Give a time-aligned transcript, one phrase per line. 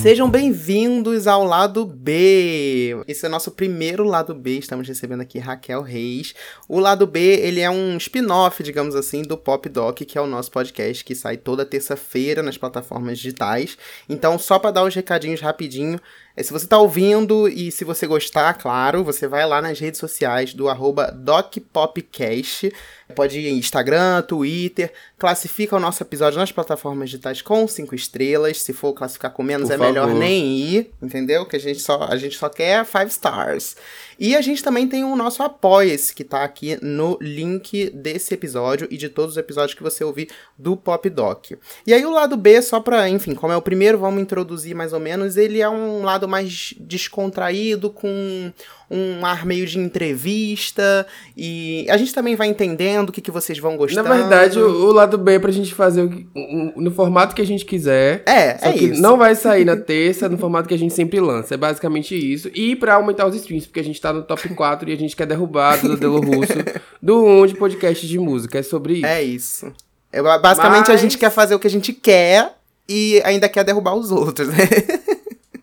[0.00, 2.96] Sejam bem-vindos ao lado B.
[3.06, 4.56] Esse é o nosso primeiro lado B.
[4.56, 6.34] Estamos recebendo aqui Raquel Reis.
[6.66, 10.26] O lado B, ele é um spin-off, digamos assim, do Pop Doc, que é o
[10.26, 13.76] nosso podcast que sai toda terça-feira nas plataformas digitais.
[14.08, 16.00] Então, só para dar os recadinhos rapidinho,
[16.38, 20.54] se você tá ouvindo e se você gostar, claro, você vai lá nas redes sociais
[20.54, 22.72] do arroba DocPopcast.
[23.14, 28.62] Pode ir em Instagram, Twitter, classifica o nosso episódio nas plataformas digitais com cinco estrelas.
[28.62, 29.92] Se for classificar com menos, Por é favor.
[29.92, 31.44] melhor nem ir, entendeu?
[31.44, 33.76] Que a gente só, a gente só quer five stars.
[34.18, 38.86] E a gente também tem o nosso Apoia-se, que tá aqui no link desse episódio
[38.90, 40.28] e de todos os episódios que você ouvir
[40.58, 41.52] do Pop Doc.
[41.86, 44.92] E aí o lado B, só pra, enfim, como é o primeiro, vamos introduzir mais
[44.92, 48.52] ou menos, ele é um lado mais descontraído, com
[48.90, 51.06] um ar meio de entrevista.
[51.36, 54.02] E a gente também vai entendendo o que, que vocês vão gostar.
[54.02, 57.42] Na verdade, o, o, lado B é pra gente fazer o, o, no formato que
[57.42, 58.22] a gente quiser.
[58.26, 59.00] É, só é que isso.
[59.00, 61.54] Não vai sair na terça, no formato que a gente sempre lança.
[61.54, 62.50] É basicamente isso.
[62.54, 65.14] E pra aumentar os streams, porque a gente tá no top 4 e a gente
[65.14, 66.54] quer derrubar do Delo Russo
[67.00, 68.58] do 1 de podcast de música.
[68.58, 69.06] É sobre isso.
[69.06, 69.72] É isso.
[70.12, 70.90] É, basicamente, Mas...
[70.90, 72.54] a gente quer fazer o que a gente quer
[72.88, 74.56] e ainda quer derrubar os outros, né?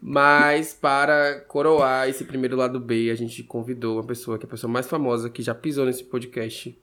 [0.09, 4.49] Mas para coroar esse primeiro lado B, a gente convidou uma pessoa que é a
[4.49, 6.73] pessoa mais famosa que já pisou nesse podcast.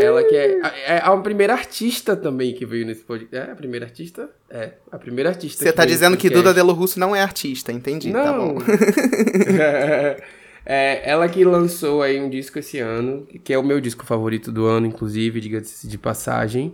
[0.00, 3.48] Ela que é, é a primeira artista também que veio nesse podcast.
[3.48, 4.30] É a primeira artista?
[4.48, 5.64] É, a primeira artista.
[5.64, 8.12] Você tá dizendo que Duda Delo Russo não é artista, entendi.
[8.12, 8.54] Tá não.
[8.54, 8.72] Tá bom.
[10.64, 14.52] é, ela que lançou aí um disco esse ano, que é o meu disco favorito
[14.52, 16.72] do ano, inclusive, diga-se de passagem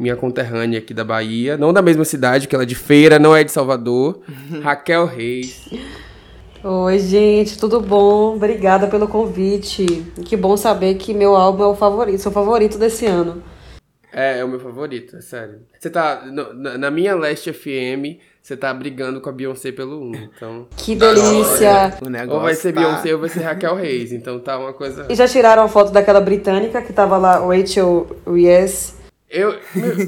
[0.00, 3.36] minha conterrânea aqui da Bahia, não da mesma cidade, que ela é de Feira, não
[3.36, 4.20] é de Salvador,
[4.64, 5.68] Raquel Reis.
[6.64, 8.34] Oi, gente, tudo bom?
[8.34, 9.84] Obrigada pelo convite.
[10.24, 13.42] Que bom saber que meu álbum é o favorito, seu favorito desse ano.
[14.12, 15.60] É, é o meu favorito, é sério.
[15.78, 16.22] Você tá.
[16.26, 20.66] No, na, na, minha Leste FM, você tá brigando com a Beyoncé pelo 1, então.
[20.76, 21.94] Que delícia!
[22.28, 22.80] ou vai ser tá...
[22.80, 25.06] Beyoncé ou vai ser Raquel Reis, então tá uma coisa.
[25.08, 28.99] E já tiraram a foto daquela britânica que tava lá, Rachel Ries
[29.30, 29.54] eu,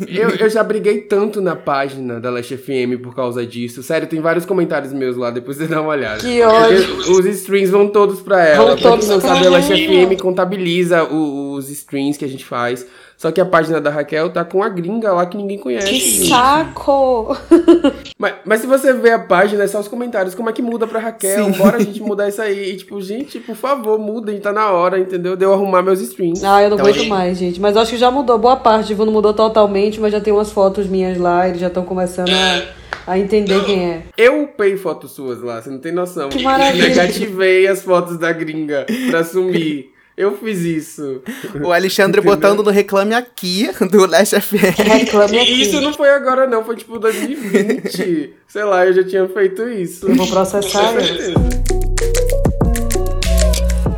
[0.09, 3.81] eu, eu já briguei tanto na página da Last FM por causa disso.
[3.81, 6.19] Sério, tem vários comentários meus lá, depois você dá uma olhada.
[6.19, 6.97] Que ódio.
[7.13, 8.75] Os streams vão todos pra ela.
[8.75, 12.85] Vão todos pra não sabe, a Last FM contabiliza os streams que a gente faz.
[13.23, 15.87] Só que a página da Raquel tá com a gringa lá que ninguém conhece.
[15.87, 17.37] Que saco!
[18.19, 20.35] mas, mas se você ver a página, é só os comentários.
[20.35, 21.45] Como é que muda pra Raquel?
[21.45, 21.53] Sim.
[21.53, 22.73] Bora a gente mudar isso aí.
[22.73, 25.37] E, tipo, gente, por favor, mudem, tá na hora, entendeu?
[25.37, 26.45] De eu arrumar meus streams.
[26.45, 27.61] Ah, eu não então, aguento mais, gente.
[27.61, 28.37] Mas acho que já mudou.
[28.39, 31.69] Boa parte, tipo, não mudou totalmente, mas já tem umas fotos minhas lá, eles já
[31.69, 34.03] estão começando a, a entender quem é.
[34.19, 36.29] Eu upei fotos suas lá, você não tem noção.
[36.29, 36.89] Que maravilha.
[36.89, 39.93] Negativei as fotos da gringa pra sumir.
[40.17, 41.23] Eu fiz isso.
[41.65, 44.79] O Alexandre botando no Reclame Aqui do Last FM.
[44.79, 45.63] Reclame Aqui.
[45.63, 46.65] Isso não foi agora, não.
[46.65, 48.35] Foi tipo 2020.
[48.47, 50.07] Sei lá, eu já tinha feito isso.
[50.09, 51.33] Eu vou processar isso.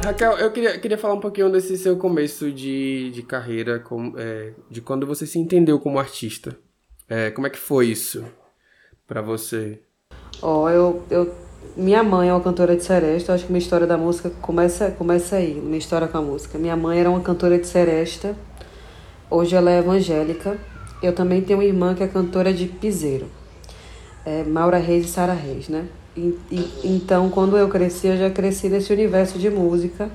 [0.05, 4.53] Raquel, eu queria, queria falar um pouquinho desse seu começo de, de carreira, com, é,
[4.71, 6.57] de quando você se entendeu como artista.
[7.09, 8.25] É, como é que foi isso
[9.09, 9.81] para você?
[10.41, 11.35] Ó, oh, eu, eu
[11.77, 15.37] minha mãe é uma cantora de seresta, acho que minha história da música começa, começa
[15.37, 16.59] aí, minha história com a música.
[16.59, 18.37] Minha mãe era uma cantora de seresta,
[19.31, 20.57] hoje ela é evangélica.
[21.03, 23.27] Eu também tenho uma irmã que é cantora de piseiro,
[24.25, 25.87] é Maura Reis e Sara Reis, né?
[26.17, 30.09] E, e, então, quando eu cresci, eu já cresci nesse universo de música,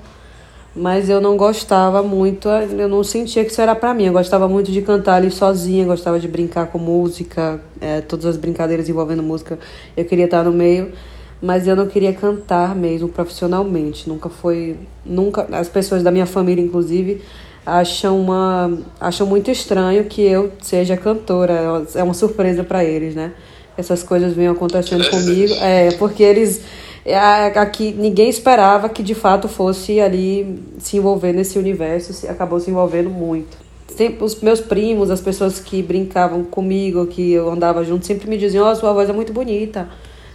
[0.74, 4.06] mas eu não gostava muito, eu não sentia que isso era para mim.
[4.06, 8.36] Eu gostava muito de cantar ali sozinha, gostava de brincar com música, é, todas as
[8.36, 9.58] brincadeiras envolvendo música,
[9.96, 10.92] eu queria estar no meio
[11.40, 14.08] mas eu não queria cantar mesmo profissionalmente.
[14.08, 17.22] Nunca foi, nunca as pessoas da minha família inclusive
[17.64, 21.84] acham uma acham muito estranho que eu seja cantora.
[21.94, 23.32] É uma surpresa para eles, né?
[23.76, 26.60] Essas coisas vêm acontecendo comigo, é porque eles
[27.04, 32.60] é, aqui ninguém esperava que de fato fosse ali se envolver nesse universo, se acabou
[32.60, 33.56] se envolvendo muito.
[33.88, 38.36] Sempre, os meus primos, as pessoas que brincavam comigo, que eu andava junto, sempre me
[38.36, 39.88] diziam: "Ó, oh, sua voz é muito bonita".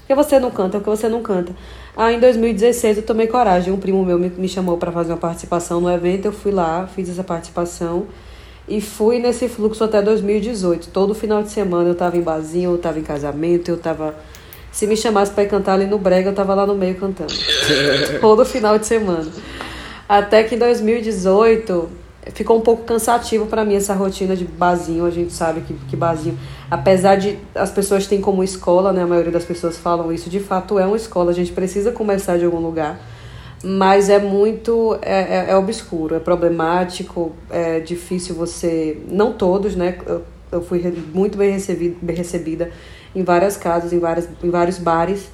[0.05, 0.77] Por que você não canta?
[0.77, 1.51] Por que você não canta?
[1.97, 3.73] Ah, em 2016 eu tomei coragem.
[3.73, 6.25] Um primo meu me, me chamou para fazer uma participação no evento.
[6.25, 8.05] Eu fui lá, fiz essa participação
[8.67, 10.89] e fui nesse fluxo até 2018.
[10.89, 14.15] Todo final de semana eu estava em barzinho, eu estava em casamento, eu estava.
[14.71, 17.33] Se me chamasse para cantar ali no Brega, eu estava lá no meio cantando.
[18.21, 19.31] Todo final de semana.
[20.07, 21.89] Até que em 2018
[22.33, 25.05] ficou um pouco cansativo para mim essa rotina de barzinho.
[25.05, 26.37] A gente sabe que, que barzinho,
[26.69, 29.03] apesar de as pessoas têm como escola, né?
[29.03, 31.31] A maioria das pessoas falam isso, de fato é uma escola.
[31.31, 32.99] A gente precisa começar de algum lugar.
[33.63, 34.97] Mas é muito.
[35.01, 39.01] É, é, é obscuro, é problemático, é difícil você.
[39.09, 39.97] Não todos, né?
[40.51, 40.81] eu fui
[41.13, 42.71] muito bem recebida, bem recebida
[43.15, 45.29] em várias casas, em, várias, em vários bares.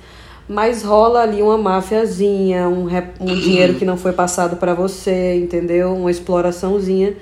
[0.52, 2.86] Mas rola ali uma máfiazinha, um,
[3.22, 5.96] um dinheiro que não foi passado para você, entendeu?
[5.96, 7.16] Uma exploraçãozinha.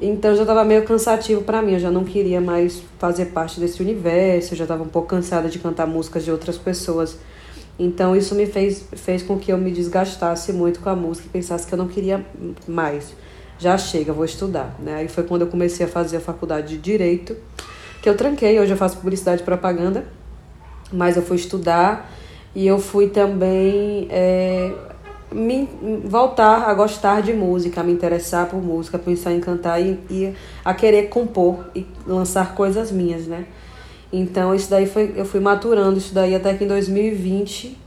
[0.00, 3.82] Então já estava meio cansativo para mim, eu já não queria mais fazer parte desse
[3.82, 7.18] universo, eu já estava um pouco cansada de cantar músicas de outras pessoas.
[7.78, 11.30] Então isso me fez, fez com que eu me desgastasse muito com a música e
[11.30, 12.24] pensasse que eu não queria
[12.66, 13.14] mais.
[13.58, 14.74] Já chega, vou estudar.
[14.78, 14.94] Né?
[14.94, 17.36] Aí foi quando eu comecei a fazer a faculdade de Direito,
[18.00, 20.06] que eu tranquei, hoje eu faço publicidade e propaganda,
[20.90, 22.10] mas eu fui estudar
[22.54, 24.72] e eu fui também é,
[25.32, 25.68] me
[26.04, 30.34] voltar a gostar de música, a me interessar por música, pensar em cantar e, e,
[30.64, 33.46] a querer compor e lançar coisas minhas, né?
[34.12, 37.78] Então isso daí foi, eu fui maturando isso daí até que em 2020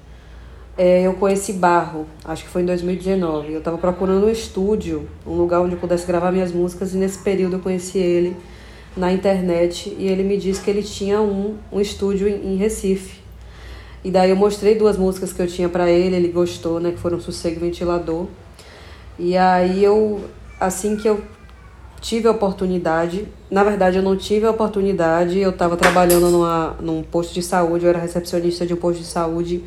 [0.78, 3.54] é, eu conheci Barro, acho que foi em 2019.
[3.54, 7.20] Eu estava procurando um estúdio, um lugar onde eu pudesse gravar minhas músicas e nesse
[7.20, 8.36] período eu conheci ele
[8.98, 13.25] na internet e ele me disse que ele tinha um, um estúdio em, em Recife.
[14.06, 17.00] E daí eu mostrei duas músicas que eu tinha para ele, ele gostou, né, que
[17.00, 18.28] foram Sossego e Ventilador.
[19.18, 20.22] E aí eu,
[20.60, 21.24] assim que eu
[22.00, 27.02] tive a oportunidade, na verdade eu não tive a oportunidade, eu estava trabalhando numa, num
[27.02, 29.64] posto de saúde, eu era recepcionista de um posto de saúde,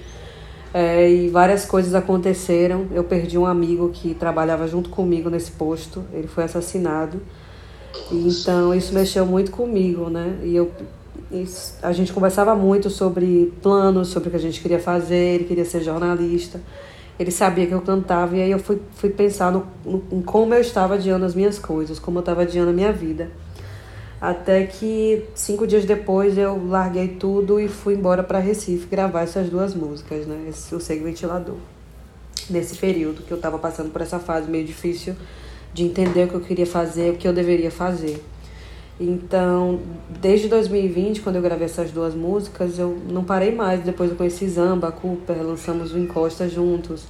[0.73, 2.87] é, e várias coisas aconteceram.
[2.93, 7.21] Eu perdi um amigo que trabalhava junto comigo nesse posto, ele foi assassinado.
[8.13, 10.39] E, então isso mexeu muito comigo, né?
[10.45, 10.71] E eu
[11.83, 15.65] a gente conversava muito sobre planos, sobre o que a gente queria fazer, ele queria
[15.65, 16.61] ser jornalista,
[17.19, 20.55] ele sabia que eu cantava, e aí eu fui, fui pensar no, no, em como
[20.55, 23.31] eu estava adiando as minhas coisas, como eu estava adiando a minha vida.
[24.21, 29.49] Até que cinco dias depois eu larguei tudo e fui embora para Recife gravar essas
[29.49, 30.47] duas músicas, né?
[30.49, 31.55] Esse, o Segue Ventilador.
[32.51, 35.15] Nesse período que eu estava passando por essa fase meio difícil
[35.73, 38.21] de entender o que eu queria fazer, o que eu deveria fazer.
[39.01, 39.79] Então,
[40.21, 43.81] desde 2020, quando eu gravei essas duas músicas, eu não parei mais.
[43.81, 47.05] Depois eu conheci Zamba, Cooper, lançamos o Encosta juntos.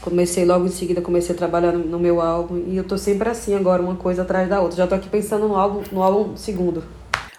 [0.00, 2.64] Comecei logo em seguida, comecei a trabalhar no, meu álbum.
[2.66, 4.78] E eu tô sempre assim agora, uma coisa atrás da outra.
[4.78, 6.82] Já tô aqui pensando no álbum, no álbum segundo.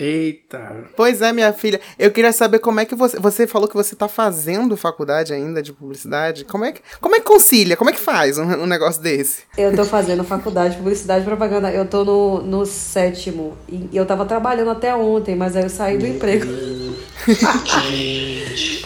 [0.02, 0.86] Eita.
[0.98, 1.80] Pois é, minha filha.
[2.00, 3.20] Eu queria saber como é que você.
[3.20, 6.44] Você falou que você tá fazendo faculdade ainda de publicidade.
[6.44, 7.78] Como é que, como é que concilia?
[7.78, 9.44] Como é que faz um, um negócio desse?
[9.56, 11.72] Eu tô fazendo faculdade de publicidade e propaganda.
[11.72, 13.56] Eu tô no, no sétimo.
[13.70, 16.48] E eu tava trabalhando até ontem, mas aí eu saí do emprego.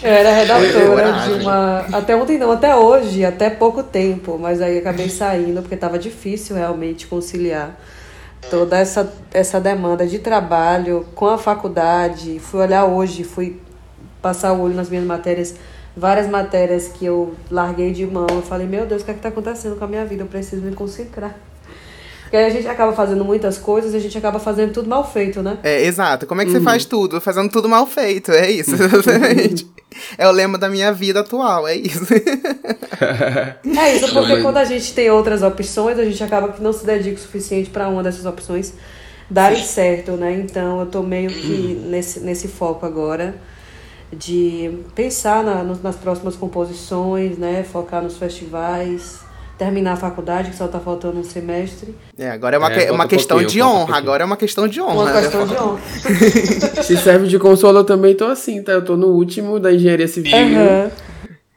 [0.02, 1.78] eu era redatora de uma.
[1.96, 4.36] Até ontem não, até hoje, até pouco tempo.
[4.38, 7.74] Mas aí acabei saindo porque tava difícil realmente conciliar
[8.50, 12.38] toda essa, essa demanda de trabalho com a faculdade.
[12.38, 13.60] Fui olhar hoje, fui
[14.22, 15.54] passar o olho nas minhas matérias,
[15.96, 18.26] várias matérias que eu larguei de mão.
[18.30, 20.22] Eu falei, meu Deus, o que é está acontecendo com a minha vida?
[20.22, 21.36] Eu preciso me concentrar.
[22.26, 25.08] Porque aí a gente acaba fazendo muitas coisas e a gente acaba fazendo tudo mal
[25.08, 25.58] feito, né?
[25.62, 26.26] É, exato.
[26.26, 26.58] Como é que uhum.
[26.58, 27.20] você faz tudo?
[27.20, 28.32] Fazendo tudo mal feito.
[28.32, 29.64] É isso, exatamente.
[30.18, 32.04] é o lema da minha vida atual, é isso.
[32.12, 36.84] é isso, porque quando a gente tem outras opções, a gente acaba que não se
[36.84, 38.74] dedica o suficiente para uma dessas opções
[39.30, 40.32] darem certo, né?
[40.32, 43.36] Então eu tô meio que nesse, nesse foco agora
[44.12, 47.62] de pensar na, nas próximas composições, né?
[47.62, 49.20] Focar nos festivais,
[49.58, 51.94] terminar a faculdade, que só tá faltando um semestre.
[52.18, 53.96] É, agora é uma, é, que, uma questão de honra.
[53.96, 54.94] Agora é uma questão de honra.
[54.94, 55.20] Uma né?
[55.20, 55.80] questão de honra.
[56.82, 58.72] Se serve de consolo, eu também tô assim, tá?
[58.72, 60.36] Eu tô no último da engenharia civil.
[60.36, 60.90] Uhum.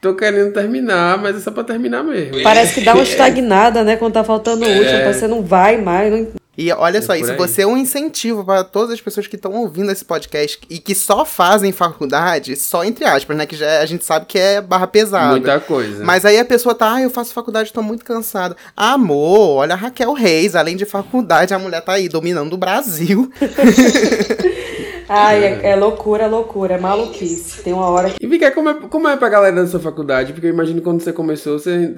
[0.01, 2.41] Tô querendo terminar, mas é só pra terminar mesmo.
[2.41, 3.97] Parece que dá uma estagnada, né?
[3.97, 5.13] Quando tá faltando o último, é.
[5.13, 6.27] você não vai mais, não,
[6.59, 9.53] e olha é só, isso você é um incentivo para todas as pessoas que estão
[9.53, 13.45] ouvindo esse podcast e que só fazem faculdade, só entre aspas, né?
[13.45, 15.31] Que já é, a gente sabe que é barra pesada.
[15.31, 16.03] Muita coisa.
[16.03, 18.57] Mas aí a pessoa tá, ah, eu faço faculdade, tô muito cansada.
[18.75, 23.31] Amor, olha a Raquel Reis, além de faculdade, a mulher tá aí dominando o Brasil.
[25.07, 27.63] Ai, é, é, loucura, loucura, é maluquice.
[27.63, 28.17] Tem uma hora que.
[28.21, 30.33] E Vika, como é, como é pra galera da sua faculdade?
[30.33, 31.95] Porque eu imagino que quando você começou, você.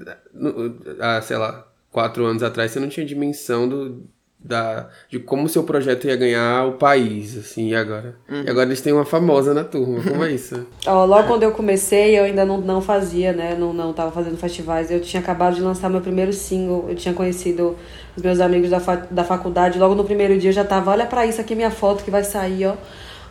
[0.99, 4.07] Ah, sei lá, quatro anos atrás, você não tinha dimensão do
[4.43, 8.15] da, de como seu projeto ia ganhar o país, assim, e agora?
[8.27, 8.43] Uhum.
[8.43, 10.65] E agora eles têm uma famosa na turma, como é isso?
[10.87, 14.37] oh, logo quando eu comecei, eu ainda não, não fazia, né, não, não tava fazendo
[14.37, 17.75] festivais, eu tinha acabado de lançar meu primeiro single, eu tinha conhecido
[18.17, 21.05] os meus amigos da, fa da faculdade, logo no primeiro dia eu já tava, olha
[21.05, 22.75] para isso aqui minha foto que vai sair, ó,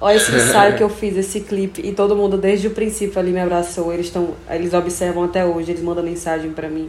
[0.01, 3.33] olha esse ensaio que eu fiz, esse clipe, e todo mundo desde o princípio ali
[3.33, 6.89] me abraçou, eles estão, eles observam até hoje, eles mandam mensagem para mim,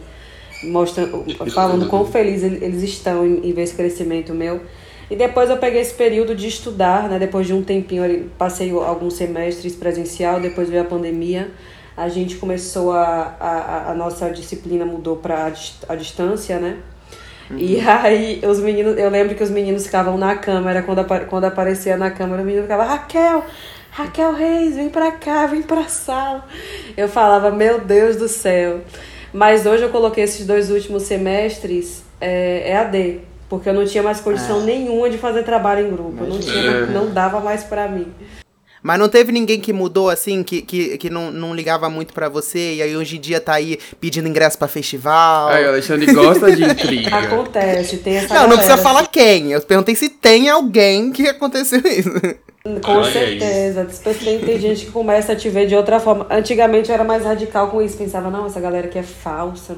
[0.64, 4.60] mostrando, falando quão felizes eles estão em, em ver esse crescimento meu.
[5.10, 7.18] E depois eu peguei esse período de estudar, né?
[7.18, 11.50] Depois de um tempinho, passei alguns semestres presencial, depois veio a pandemia.
[11.94, 13.36] A gente começou a.
[13.38, 15.52] A, a nossa disciplina mudou para
[15.88, 16.78] a distância, né?
[17.50, 17.58] Uhum.
[17.58, 21.96] E aí, os meninos, eu lembro que os meninos ficavam na câmera, quando, quando aparecia
[21.96, 23.44] na câmera, o menino ficava, Raquel,
[23.90, 26.46] Raquel Reis, vem pra cá, vem pra sala.
[26.96, 28.80] Eu falava, meu Deus do céu.
[29.32, 34.20] Mas hoje eu coloquei esses dois últimos semestres é, EAD, porque eu não tinha mais
[34.20, 34.64] condição ah.
[34.64, 36.24] nenhuma de fazer trabalho em grupo.
[36.24, 38.06] Não, tinha, não dava mais para mim.
[38.82, 42.28] Mas não teve ninguém que mudou, assim, que, que, que não, não ligava muito para
[42.28, 45.50] você, e aí hoje em dia tá aí pedindo ingresso para festival.
[45.50, 47.16] Aí, o Alexandre gosta de intriga.
[47.16, 48.50] Acontece, tem essa Não, galera.
[48.50, 49.52] não precisa falar quem.
[49.52, 52.10] Eu perguntei se tem alguém que aconteceu isso.
[52.64, 53.88] Com Olha certeza.
[54.14, 56.26] Tem, tem gente que começa a te ver de outra forma.
[56.30, 57.98] Antigamente eu era mais radical com isso.
[57.98, 59.76] Pensava, não, essa galera aqui é falsa.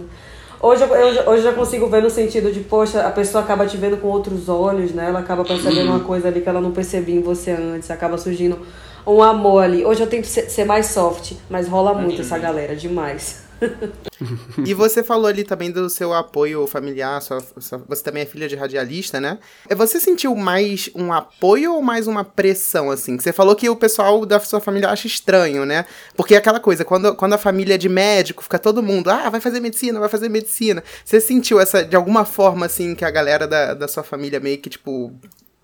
[0.60, 3.66] Hoje eu, eu, hoje eu já consigo ver no sentido de, poxa, a pessoa acaba
[3.66, 5.06] te vendo com outros olhos, né?
[5.08, 7.90] Ela acaba percebendo uma coisa ali que ela não percebia em você antes.
[7.90, 8.58] Acaba surgindo
[9.06, 9.82] um amor ali.
[9.84, 13.43] Hoje eu tento ser mais soft, mas rola muito essa galera, demais.
[14.64, 18.48] e você falou ali também do seu apoio familiar, sua, sua, você também é filha
[18.48, 19.38] de radialista, né?
[19.76, 23.18] Você sentiu mais um apoio ou mais uma pressão, assim?
[23.18, 25.84] Você falou que o pessoal da sua família acha estranho, né?
[26.16, 29.30] Porque é aquela coisa, quando, quando a família é de médico, fica todo mundo, ah,
[29.30, 30.82] vai fazer medicina, vai fazer medicina.
[31.04, 34.58] Você sentiu essa, de alguma forma, assim, que a galera da, da sua família meio
[34.58, 35.12] que, tipo,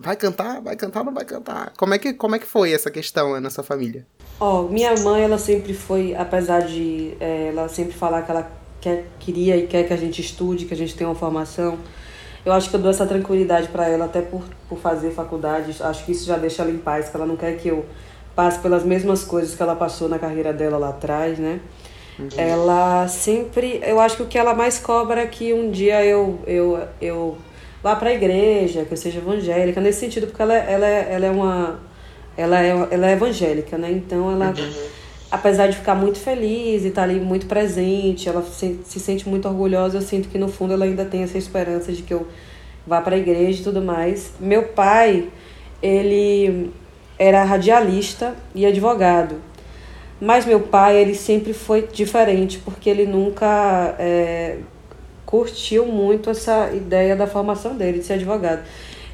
[0.02, 0.62] Vai cantar?
[0.62, 1.74] Vai cantar ou não vai cantar?
[1.76, 4.06] Como é que, como é que foi essa questão na sua família?
[4.40, 8.50] Ó, oh, minha mãe, ela sempre foi, apesar de é, ela sempre falar que ela
[8.80, 11.78] quer, queria e quer que a gente estude, que a gente tenha uma formação,
[12.46, 15.76] eu acho que eu dou essa tranquilidade para ela, até por, por fazer faculdade.
[15.82, 17.84] Acho que isso já deixa ela em paz, que ela não quer que eu
[18.34, 21.60] passe pelas mesmas coisas que ela passou na carreira dela lá atrás, né?
[22.18, 22.28] Uhum.
[22.38, 23.82] Ela sempre.
[23.84, 27.36] Eu acho que o que ela mais cobra é que um dia eu, eu, eu
[27.82, 31.30] vá para a igreja, que eu seja evangélica, nesse sentido, porque ela, ela, ela é
[31.30, 31.80] uma.
[32.36, 33.90] Ela é, ela é evangélica, né?
[33.90, 34.48] Então ela.
[34.48, 35.00] Uhum.
[35.30, 39.28] Apesar de ficar muito feliz e estar tá ali muito presente, ela se, se sente
[39.28, 39.98] muito orgulhosa.
[39.98, 42.26] Eu sinto que no fundo ela ainda tem essa esperança de que eu
[42.84, 44.32] vá para a igreja e tudo mais.
[44.40, 45.28] Meu pai,
[45.80, 46.72] ele
[47.16, 49.36] era radialista e advogado.
[50.20, 54.56] Mas meu pai, ele sempre foi diferente, porque ele nunca é,
[55.30, 58.62] curtiu muito essa ideia da formação dele, de ser advogado.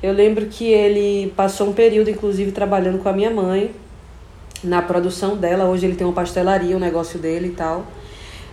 [0.03, 3.73] Eu lembro que ele passou um período, inclusive, trabalhando com a minha mãe
[4.65, 5.67] na produção dela.
[5.67, 7.87] Hoje ele tem uma pastelaria, o um negócio dele e tal.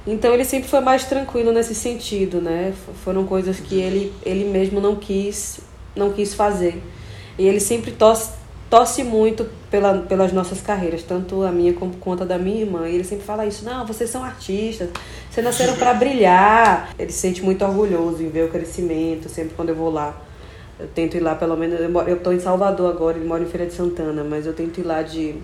[0.05, 2.73] Então ele sempre foi mais tranquilo nesse sentido, né?
[3.05, 5.61] Foram coisas que ele, ele mesmo não quis,
[5.95, 6.81] não quis fazer.
[7.37, 8.31] E ele sempre torce,
[8.73, 12.89] torce muito pela, pelas nossas carreiras, tanto a minha como quanto a da minha irmã.
[12.89, 14.89] E ele sempre fala isso: não, vocês são artistas,
[15.29, 16.89] vocês nasceram para brilhar.
[16.97, 20.19] Ele se sente muito orgulhoso em ver o crescimento, sempre quando eu vou lá.
[20.79, 21.79] Eu tento ir lá, pelo menos.
[21.79, 24.53] Eu, moro, eu tô em Salvador agora, ele mora em Feira de Santana, mas eu
[24.53, 25.35] tento ir lá de.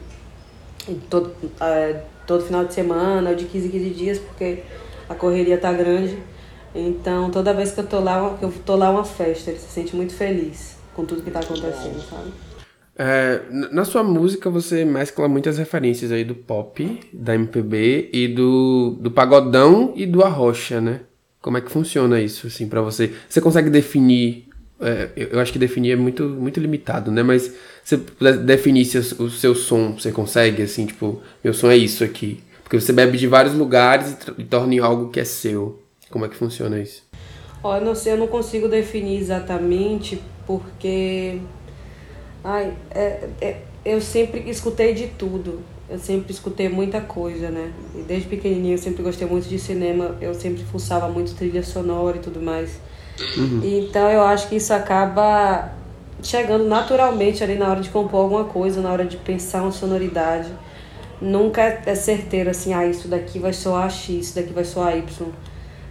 [1.07, 1.31] todo,
[1.61, 4.63] é, todo final de semana, ou de 15 15 dias, porque
[5.07, 6.17] a correria tá grande.
[6.73, 9.69] Então, toda vez que eu tô lá, eu tô lá é uma festa, ele se
[9.69, 12.48] sente muito feliz com tudo que tá acontecendo, sabe?
[13.01, 13.39] É,
[13.71, 19.09] na sua música você mescla muitas referências aí do pop, da MPB e do, do
[19.09, 20.99] pagodão e do arrocha, né?
[21.41, 23.13] Como é que funciona isso, assim, para você?
[23.29, 24.49] Você consegue definir
[24.81, 27.23] é, eu acho que definir é muito, muito limitado, né?
[27.23, 27.53] Mas
[27.83, 27.97] você
[28.45, 28.85] definir
[29.17, 32.41] o seu som, você consegue, assim, tipo, meu som é isso aqui.
[32.63, 35.81] Porque você bebe de vários lugares e, e torna em algo que é seu.
[36.09, 37.03] Como é que funciona isso?
[37.63, 41.39] Olha, não sei, eu não consigo definir exatamente porque
[42.43, 45.61] Ai, é, é, eu sempre escutei de tudo.
[45.89, 47.71] Eu sempre escutei muita coisa, né?
[47.95, 50.15] E desde pequenininho eu sempre gostei muito de cinema.
[50.21, 52.79] Eu sempre fuçava muito trilha sonora e tudo mais.
[53.37, 53.61] Uhum.
[53.63, 55.73] Então eu acho que isso acaba
[56.21, 60.49] chegando naturalmente ali na hora de compor alguma coisa, na hora de pensar uma sonoridade.
[61.21, 65.27] Nunca é certeiro assim, ah, isso daqui vai soar X, isso daqui vai soar Y.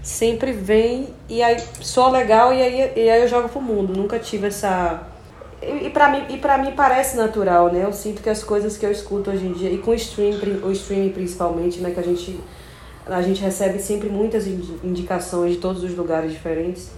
[0.02, 3.94] Sempre vem e aí soa legal e aí, e aí eu jogo pro mundo.
[3.94, 5.07] Nunca tive essa
[5.60, 7.84] e para mim, e para mim parece natural, né?
[7.84, 10.38] Eu sinto que as coisas que eu escuto hoje em dia e com o stream,
[10.62, 12.38] o streaming principalmente, né, que a gente
[13.06, 16.90] a gente recebe sempre muitas indicações de todos os lugares diferentes.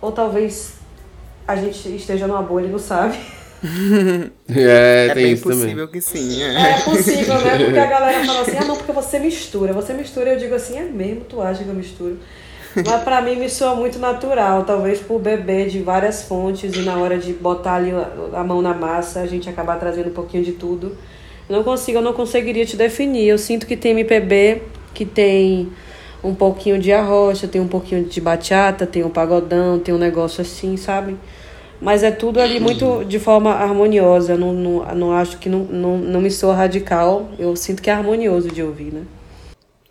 [0.00, 0.74] Ou talvez
[1.46, 3.16] a gente esteja numa bolha e não sabe.
[4.48, 5.88] é, é bem possível também.
[5.88, 6.42] que sim.
[6.42, 6.70] É.
[6.70, 7.64] é possível, né?
[7.64, 9.72] Porque a galera fala assim, ah não, porque você mistura.
[9.72, 12.18] Você mistura, eu digo assim, é mesmo, tu acha que eu misturo?
[12.76, 16.96] Mas para mim me soa muito natural, talvez por beber de várias fontes e na
[16.96, 17.90] hora de botar ali
[18.32, 20.96] a mão na massa, a gente acabar trazendo um pouquinho de tudo.
[21.48, 23.26] Eu não consigo, eu não conseguiria te definir.
[23.26, 24.62] Eu sinto que tem MPB,
[24.94, 25.72] que tem
[26.22, 30.42] um pouquinho de arrocha, tem um pouquinho de bachata, tem um pagodão, tem um negócio
[30.42, 31.16] assim, sabe?
[31.80, 34.36] Mas é tudo ali muito de forma harmoniosa.
[34.36, 37.30] Não, não, não acho que não, não, não me soa radical.
[37.38, 39.02] Eu sinto que é harmonioso de ouvir, né?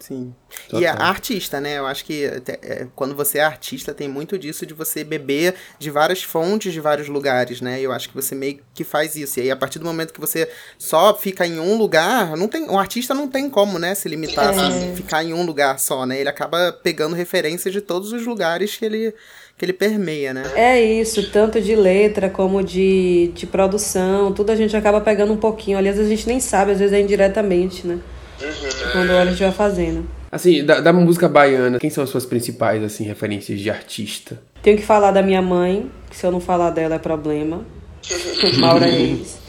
[0.10, 0.34] Sim.
[0.68, 0.82] Total.
[0.82, 1.78] E a artista, né?
[1.78, 5.92] Eu acho que é, quando você é artista, tem muito disso de você beber de
[5.92, 7.80] várias fontes, de vários lugares, né?
[7.80, 9.39] Eu acho que você meio que faz isso.
[9.39, 10.50] E aí, a partir do momento que você
[10.80, 14.51] só fica em um lugar, não tem, um artista não tem como, né, se limitar
[14.51, 14.58] é.
[14.58, 16.20] assim, ficar em um lugar só, né?
[16.20, 19.13] Ele acaba pegando referências de todos os lugares que ele
[19.56, 20.44] que ele permeia, né?
[20.56, 25.38] É isso, tanto de letra como de, de produção, tudo a gente acaba pegando um
[25.38, 25.78] pouquinho.
[25.78, 28.00] Aliás, a gente nem sabe, às vezes é indiretamente, né?
[28.41, 28.91] Uhum.
[28.91, 30.08] Quando a gente vai fazendo.
[30.31, 34.41] Assim, da, da, música baiana, quem são as suas principais, assim, referências de artista?
[34.62, 37.65] Tenho que falar da minha mãe, que se eu não falar dela é problema.
[38.60, 39.39] Maura Reis.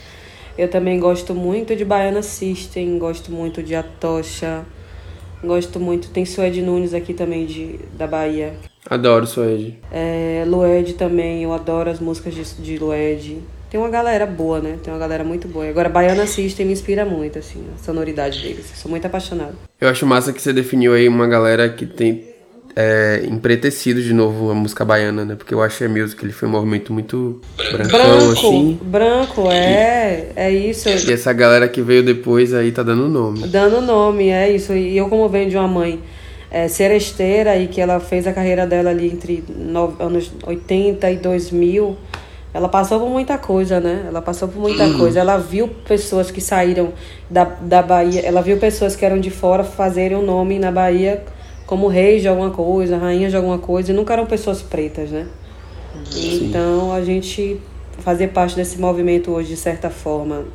[0.56, 4.64] Eu também gosto muito de Baiana System, gosto muito de Atocha,
[5.42, 6.10] gosto muito.
[6.10, 8.54] Tem Suede Nunes aqui também de, da Bahia,
[8.88, 9.78] Adoro Suede.
[9.92, 13.38] É, Lued também, eu adoro as músicas de, de Lued.
[13.70, 14.78] Tem uma galera boa, né?
[14.82, 15.68] Tem uma galera muito boa.
[15.68, 18.66] Agora, Baiana System me inspira muito, assim, a sonoridade deles.
[18.74, 19.54] Sou muito apaixonada.
[19.80, 22.24] Eu acho massa que você definiu aí uma galera que tem
[22.74, 25.34] é, empretecido de novo a música baiana, né?
[25.36, 28.80] Porque eu acho que é music, ele foi um movimento muito brancão, branco, assim.
[28.82, 30.88] Branco, é, é isso.
[30.88, 33.46] E essa galera que veio depois aí tá dando nome.
[33.46, 34.72] Dando nome, é isso.
[34.72, 36.00] E eu, como venho de uma mãe
[36.50, 41.16] é, seresteira e que ela fez a carreira dela ali entre no, anos 80 e
[41.18, 41.96] 2000,
[42.52, 44.04] ela passou por muita coisa, né?
[44.08, 44.98] Ela passou por muita uhum.
[44.98, 45.20] coisa.
[45.20, 46.92] Ela viu pessoas que saíram
[47.28, 50.72] da, da Bahia, ela viu pessoas que eram de fora fazerem o um nome na
[50.72, 51.22] Bahia
[51.66, 55.28] como reis de alguma coisa, rainhas de alguma coisa, e nunca eram pessoas pretas, né?
[56.04, 56.46] Sim.
[56.46, 57.60] Então a gente
[57.98, 60.46] fazer parte desse movimento hoje, de certa forma,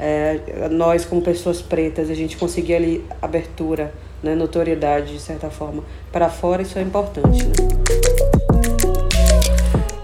[0.00, 5.84] é, nós como pessoas pretas, a gente conseguir ali abertura né, notoriedade, de certa forma.
[6.10, 7.44] Para fora, isso é importante.
[7.44, 7.52] Né?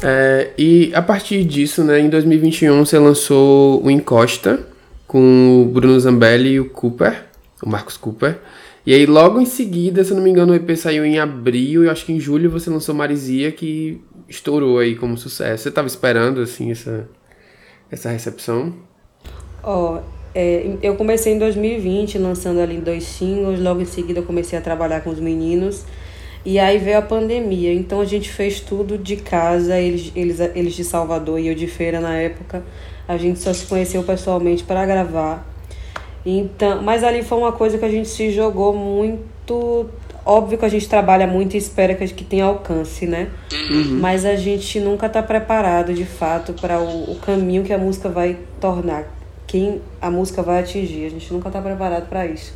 [0.06, 4.60] É, e a partir disso, né, em 2021, você lançou o Encosta
[5.06, 7.24] com o Bruno Zambelli e o Cooper,
[7.62, 8.38] o Marcos Cooper.
[8.84, 11.84] E aí, logo em seguida, se eu não me engano, o EP saiu em abril
[11.84, 15.62] e acho que em julho você lançou Marizia, que estourou aí como sucesso.
[15.62, 17.08] Você estava esperando, assim, essa,
[17.90, 18.74] essa recepção?
[19.62, 20.00] Ó, oh,
[20.34, 24.60] é, eu comecei em 2020 lançando ali dois singles, logo em seguida eu comecei a
[24.60, 25.86] trabalhar com os meninos.
[26.44, 30.74] E aí veio a pandemia, então a gente fez tudo de casa, eles, eles, eles
[30.74, 32.62] de Salvador e eu de feira na época.
[33.08, 35.46] A gente só se conheceu pessoalmente para gravar.
[36.24, 39.86] Então, mas ali foi uma coisa que a gente se jogou muito.
[40.26, 43.28] Óbvio que a gente trabalha muito e espera que, que tenha alcance, né?
[43.52, 43.98] Uhum.
[44.00, 48.08] Mas a gente nunca está preparado de fato para o, o caminho que a música
[48.08, 49.06] vai tornar
[49.46, 51.06] quem a música vai atingir.
[51.06, 52.52] A gente nunca está preparado para isso.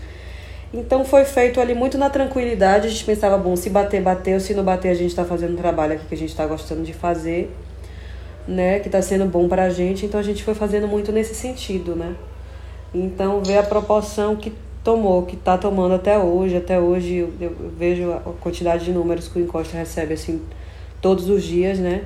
[0.72, 2.86] Então foi feito ali muito na tranquilidade.
[2.86, 4.38] A gente pensava, bom, se bater, bateu.
[4.38, 6.82] Se não bater, a gente está fazendo um trabalho aqui que a gente está gostando
[6.82, 7.50] de fazer,
[8.46, 8.78] né?
[8.80, 10.04] Que está sendo bom para a gente.
[10.04, 12.14] Então a gente foi fazendo muito nesse sentido, né?
[12.94, 14.52] Então ver a proporção que
[14.84, 16.56] tomou, que está tomando até hoje.
[16.56, 20.42] Até hoje eu, vejo a quantidade de números que o Encosta recebe assim
[21.00, 22.04] todos os dias, né?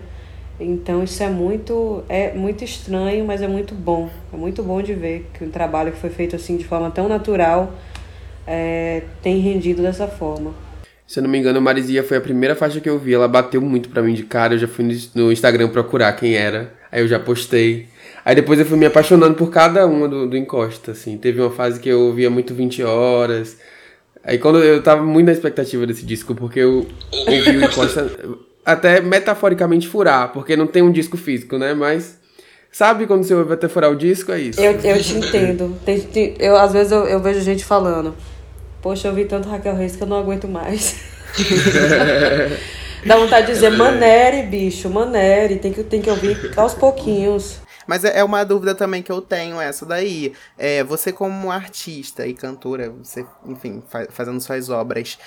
[0.60, 4.08] Então isso é muito é muito estranho, mas é muito bom.
[4.32, 7.08] É muito bom de ver que um trabalho que foi feito assim de forma tão
[7.08, 7.72] natural
[8.46, 10.54] é, tem rendido dessa forma.
[11.06, 13.12] Se eu não me engano, Marizia foi a primeira faixa que eu vi.
[13.12, 14.54] Ela bateu muito pra mim de cara.
[14.54, 16.72] Eu já fui no Instagram procurar quem era.
[16.90, 17.86] Aí eu já postei.
[18.24, 21.18] Aí depois eu fui me apaixonando por cada uma do, do Encosta, assim.
[21.18, 23.58] Teve uma fase que eu ouvia muito 20 horas.
[24.24, 26.86] Aí quando eu tava muito na expectativa desse disco, porque eu
[27.26, 28.10] ouvi o Encosta
[28.64, 31.74] até metaforicamente furar, porque não tem um disco físico, né?
[31.74, 32.18] Mas
[32.70, 34.30] sabe quando você vai até furar o disco?
[34.30, 34.60] É isso.
[34.60, 35.76] Eu, eu te entendo.
[35.84, 38.14] Tem, tem, eu, às vezes eu, eu vejo gente falando,
[38.82, 40.96] poxa, eu vi tanto Raquel Reis que eu não aguento mais.
[43.06, 47.60] Dá vontade de dizer, manere, bicho, manere, tem que, tem que ouvir aos pouquinhos.
[47.86, 50.32] Mas é, é uma dúvida também que eu tenho, essa daí.
[50.56, 55.18] É, você como artista e cantora, você, enfim, fazendo suas obras,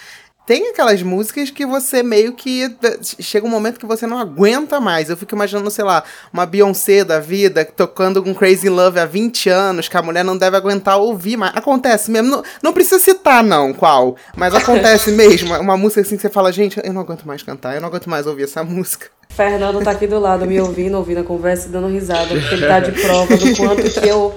[0.46, 2.76] tem aquelas músicas que você meio que.
[3.20, 5.10] Chega um momento que você não aguenta mais.
[5.10, 9.50] Eu fico imaginando, sei lá, uma Beyoncé da vida tocando com Crazy Love há 20
[9.50, 12.30] anos, que a mulher não deve aguentar ouvir, mas acontece mesmo.
[12.30, 14.16] Não, não precisa citar, não, qual.
[14.36, 15.56] Mas acontece mesmo.
[15.56, 18.10] Uma música assim que você fala, gente, eu não aguento mais cantar, eu não aguento
[18.10, 19.08] mais ouvir essa música.
[19.30, 22.68] Fernando tá aqui do lado, me ouvindo, ouvindo a conversa e dando risada, porque ele
[22.68, 24.34] tá de prova do quanto que eu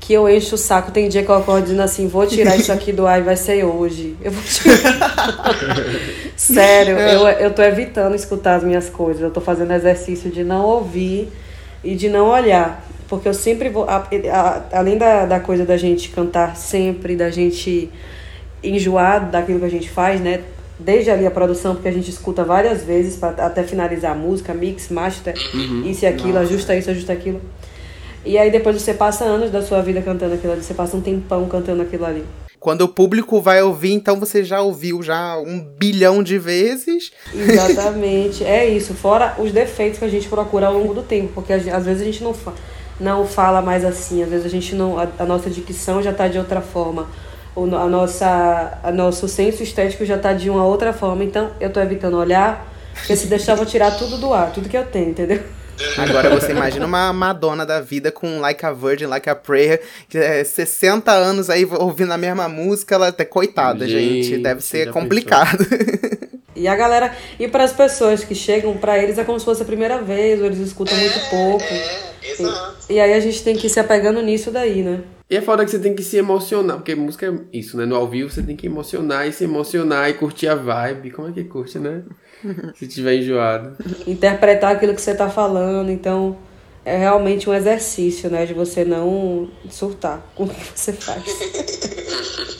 [0.00, 0.90] que eu encho o saco.
[0.90, 3.36] Tem dia que eu acordo dizendo assim, vou tirar isso aqui do ar e vai
[3.36, 4.16] ser hoje.
[4.22, 5.36] Eu vou tirar.
[6.36, 7.14] Sério, é.
[7.14, 9.22] eu, eu tô evitando escutar as minhas coisas.
[9.22, 11.28] Eu tô fazendo exercício de não ouvir
[11.82, 12.84] e de não olhar.
[13.08, 13.84] Porque eu sempre vou.
[13.84, 17.90] A, a, além da, da coisa da gente cantar sempre, da gente
[18.62, 20.40] enjoar daquilo que a gente faz, né?
[20.78, 24.52] Desde ali a produção, porque a gente escuta várias vezes para até finalizar a música,
[24.52, 25.84] mix, master, uhum.
[25.86, 26.46] isso e aquilo, Nossa.
[26.46, 27.40] ajusta isso, ajusta aquilo.
[28.26, 31.00] E aí depois você passa anos da sua vida cantando aquilo ali, você passa um
[31.00, 32.24] tempão cantando aquilo ali.
[32.58, 37.12] Quando o público vai ouvir, então você já ouviu já um bilhão de vezes.
[37.32, 38.44] Exatamente.
[38.44, 38.92] é isso.
[38.92, 41.32] Fora os defeitos que a gente procura ao longo do tempo.
[41.34, 42.52] Porque às vezes a gente não, fa
[42.98, 44.20] não fala mais assim.
[44.20, 44.98] Às vezes a gente não.
[44.98, 47.08] A, a nossa dicção já está de outra forma.
[47.54, 51.22] O, a nossa, a nosso senso estético já está de uma outra forma.
[51.22, 52.72] Então eu estou evitando olhar.
[52.94, 55.40] Porque se deixar, eu vou tirar tudo do ar, tudo que eu tenho, entendeu?
[55.98, 60.18] Agora você imagina uma Madonna da vida com Like a Virgin, Like a Prayer, que
[60.18, 64.90] é 60 anos aí ouvindo a mesma música, ela até coitada, gente, gente deve ser
[64.90, 65.66] complicado.
[66.56, 69.60] E a galera, e para as pessoas que chegam, para eles é como se fosse
[69.60, 71.62] a primeira vez, ou eles escutam muito pouco.
[71.62, 72.12] É,
[72.88, 75.02] e, e aí a gente tem que ir se apegando nisso daí, né?
[75.28, 77.84] E é foda que você tem que se emocionar, porque música é isso, né?
[77.84, 81.10] No ao vivo você tem que emocionar e se emocionar e curtir a vibe.
[81.10, 82.02] Como é que curte, né?
[82.74, 83.76] se tiver enjoado.
[84.06, 86.36] Interpretar aquilo que você tá falando, então
[86.84, 88.46] é realmente um exercício, né?
[88.46, 91.24] De você não surtar com o que você faz.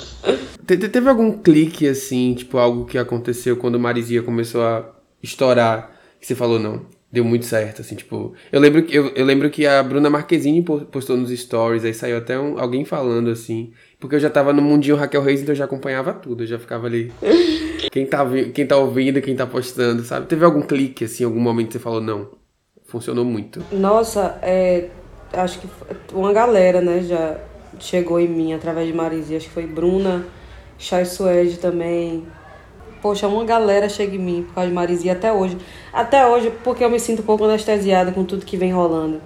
[0.67, 6.27] Te, teve algum clique, assim, tipo, algo que aconteceu quando Marizia começou a estourar, que
[6.27, 8.35] você falou, não, deu muito certo, assim, tipo...
[8.51, 12.19] Eu lembro, que, eu, eu lembro que a Bruna Marquezine postou nos stories, aí saiu
[12.19, 15.57] até um, alguém falando, assim, porque eu já tava no mundinho Raquel Reis, então eu
[15.57, 17.13] já acompanhava tudo, eu já ficava ali...
[17.93, 20.27] Quem tá, quem tá ouvindo, quem tá postando, sabe?
[20.27, 22.29] Teve algum clique, assim, algum momento que você falou, não,
[22.85, 23.63] funcionou muito?
[23.73, 24.91] Nossa, é...
[25.33, 25.69] Acho que
[26.13, 27.39] uma galera, né, já
[27.79, 30.27] chegou em mim através de Marizia, acho que foi Bruna...
[30.79, 32.27] Chai Suede também.
[33.01, 35.57] Poxa, uma galera chega em mim por causa de Marizia até hoje.
[35.93, 39.21] Até hoje, porque eu me sinto um pouco anestesiada com tudo que vem rolando.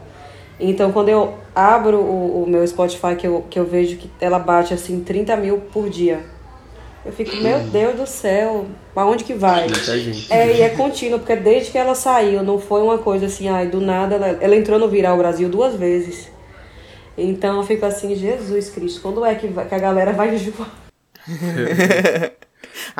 [0.60, 4.38] Então, quando eu abro o, o meu Spotify, que eu, que eu vejo que ela
[4.38, 6.20] bate assim 30 mil por dia.
[7.04, 7.68] Eu fico, meu hum.
[7.70, 9.66] Deus do céu, pra onde que vai?
[10.28, 13.68] É, e é contínuo, porque desde que ela saiu, não foi uma coisa assim, ai,
[13.68, 16.30] do nada, ela, ela entrou no Viral Brasil duas vezes.
[17.16, 20.70] Então eu fico assim, Jesus Cristo, quando é que, vai, que a galera vai enjoar?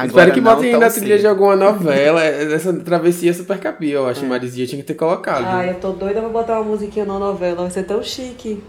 [0.07, 2.23] Espero que botem na trilha de alguma novela.
[2.25, 4.25] Essa travessia super capia, eu acho.
[4.25, 4.29] É.
[4.29, 5.45] Marizia tinha que ter colocado.
[5.47, 7.63] Ah, eu tô doida pra botar uma musiquinha na novela.
[7.63, 8.63] Vai ser tão chique.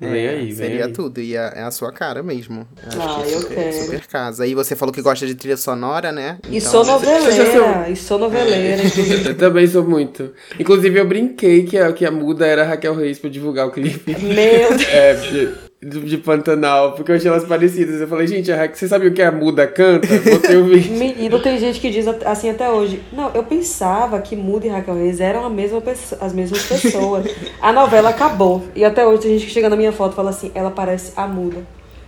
[0.00, 0.92] É, vem aí, vem Seria aí.
[0.92, 2.66] tudo, e é, é a sua cara mesmo.
[2.98, 3.84] ah, eu super, quero.
[3.84, 4.44] Super casa.
[4.44, 6.38] E você falou que gosta de trilha sonora, né?
[6.50, 8.82] E então, sou noveleira, e sou noveleira.
[9.28, 10.32] eu também sou muito.
[10.58, 13.70] Inclusive, eu brinquei que a, que a muda era a Raquel Reis pra divulgar o
[13.70, 14.16] clipe.
[14.20, 14.88] Meu Deus!
[14.88, 18.00] É, de Pantanal, porque eu achei elas parecidas.
[18.00, 20.06] Eu falei, gente, você sabe o que a muda canta?
[20.30, 20.92] Botei o vídeo.
[20.96, 23.02] Menino, tem gente que diz assim até hoje.
[23.12, 25.82] Não, eu pensava que Muda e Raquel Reis eram a mesma
[26.20, 27.26] as mesmas pessoas.
[27.60, 28.64] a novela acabou.
[28.76, 31.12] E até hoje tem gente que chega na minha foto e fala assim, ela parece
[31.16, 31.66] a Muda.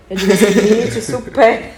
[0.09, 1.73] Eu digo assim, gente, super.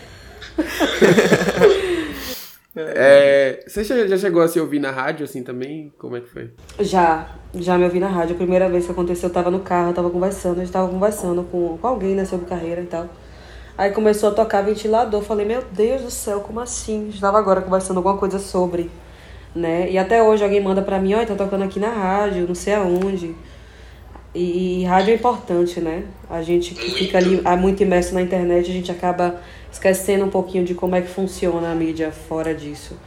[2.76, 5.92] É, você já chegou a se ouvir na rádio assim também?
[5.98, 6.50] Como é que foi?
[6.80, 8.34] Já, já me ouvi na rádio.
[8.34, 10.88] A primeira vez que aconteceu, eu tava no carro, eu tava conversando, a gente tava
[10.88, 13.08] conversando com, com alguém, né, sobre carreira e tal.
[13.78, 17.08] Aí começou a tocar ventilador, falei, meu Deus do céu, como assim?
[17.08, 18.90] Estava agora conversando alguma coisa sobre,
[19.54, 19.90] né?
[19.90, 22.74] E até hoje alguém manda pra mim, ó, tá tocando aqui na rádio, não sei
[22.74, 23.34] aonde.
[24.34, 26.04] E, e rádio é importante, né?
[26.28, 29.40] A gente que fica ali muito imerso na internet, a gente acaba
[29.76, 32.98] esquecendo um pouquinho de como é que funciona a mídia fora disso.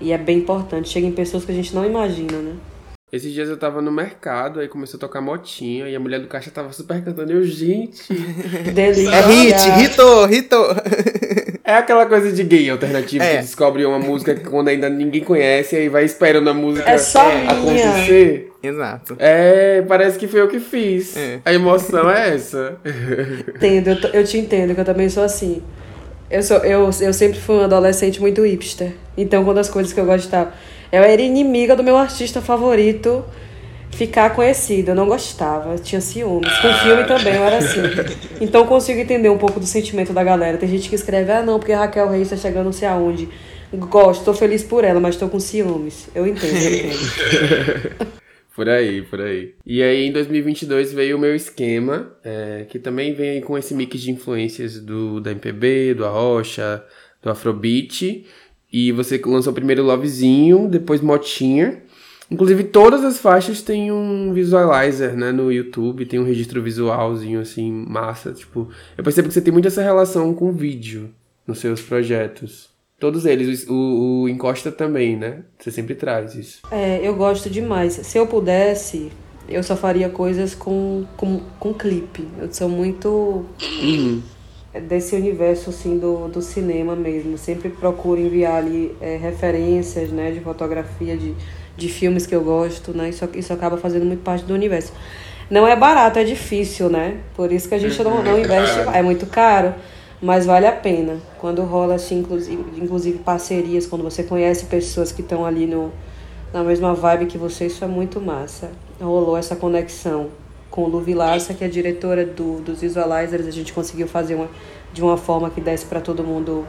[0.00, 2.56] E é bem importante, chega em pessoas que a gente não imagina, né?
[3.10, 6.26] Esses dias eu tava no mercado, aí começou a tocar motinha, e a mulher do
[6.26, 7.32] caixa tava super cantando.
[7.32, 8.12] Eu, gente.
[8.74, 9.14] Delícia.
[9.14, 10.66] É hit, hitou, hitou.
[11.62, 13.36] É aquela coisa de gay alternativo é.
[13.36, 17.20] que descobre uma música quando ainda ninguém conhece, aí vai esperando a música é só
[17.48, 18.52] acontecer.
[18.62, 18.72] Minha.
[18.74, 19.16] Exato.
[19.18, 21.16] É, parece que foi eu que fiz.
[21.16, 21.40] É.
[21.44, 22.76] A emoção é essa.
[23.48, 25.62] Entendo, eu, eu te entendo, que eu também sou assim.
[26.30, 28.92] Eu, sou, eu, eu sempre fui um adolescente muito hipster.
[29.16, 30.52] Então, quando as coisas que eu gostava.
[30.90, 33.24] Eu era inimiga do meu artista favorito
[33.90, 34.90] ficar conhecido.
[34.90, 36.52] Eu não gostava, eu tinha ciúmes.
[36.58, 37.80] Com filme também eu era assim.
[38.40, 40.58] Então, eu consigo entender um pouco do sentimento da galera.
[40.58, 43.28] Tem gente que escreve, ah, não, porque Raquel Reis está chegando não sei aonde.
[43.72, 46.08] Gosto, tô feliz por ela, mas tô com ciúmes.
[46.14, 48.16] Eu entendo, eu entendo.
[48.56, 49.54] Por aí, por aí.
[49.66, 54.00] E aí em 2022 veio o meu esquema, é, que também vem com esse mix
[54.00, 56.82] de influências do da MPB, do Arrocha,
[57.22, 58.24] do Afrobeat.
[58.72, 61.82] E você lançou primeiro Lovezinho, depois Motinha.
[62.30, 67.70] Inclusive todas as faixas têm um visualizer, né, no YouTube, tem um registro visualzinho assim,
[67.70, 71.10] massa, tipo, eu percebo que você tem muito essa relação com vídeo
[71.46, 72.70] nos seus projetos.
[73.06, 75.44] Todos eles, o, o, Encosta também, né?
[75.60, 76.62] Você sempre traz isso.
[76.72, 77.92] É, eu gosto demais.
[77.92, 79.12] Se eu pudesse,
[79.48, 82.26] eu só faria coisas com, com, com clipe.
[82.36, 83.46] Eu sou muito
[83.80, 84.20] uhum.
[84.88, 87.38] desse universo, assim, do, do cinema mesmo.
[87.38, 90.32] Sempre procuro enviar ali é, referências, né?
[90.32, 91.32] De fotografia, de,
[91.76, 93.08] de filmes que eu gosto, né?
[93.08, 94.92] Isso, isso acaba fazendo muito parte do universo.
[95.48, 97.18] Não é barato, é difícil, né?
[97.36, 98.80] Por isso que a gente não, não investe...
[98.92, 99.74] É muito caro
[100.26, 101.18] mas vale a pena.
[101.38, 105.92] Quando rola, assim, inclusive, inclusive parcerias, quando você conhece pessoas que estão ali no,
[106.52, 108.72] na mesma vibe que você, isso é muito massa.
[109.00, 110.30] Rolou essa conexão
[110.68, 114.48] com o Lu Vilaça, que é diretora do, dos Visualizers, a gente conseguiu fazer uma,
[114.92, 116.66] de uma forma que desse para todo mundo,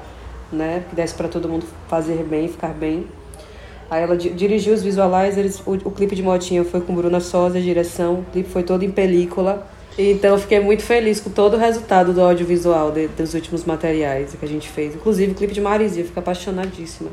[0.51, 3.07] né, que desse para todo mundo fazer bem, ficar bem.
[3.89, 8.19] Aí ela dirigiu os Visualizers, o, o clipe de Motinha foi com Bruna Sosa, direção,
[8.19, 9.67] o clipe foi todo em película.
[9.97, 14.33] Então eu fiquei muito feliz com todo o resultado do audiovisual de, dos últimos materiais
[14.33, 14.93] que a gente fez.
[14.93, 17.09] Inclusive o clipe de Marizia, fico apaixonadíssima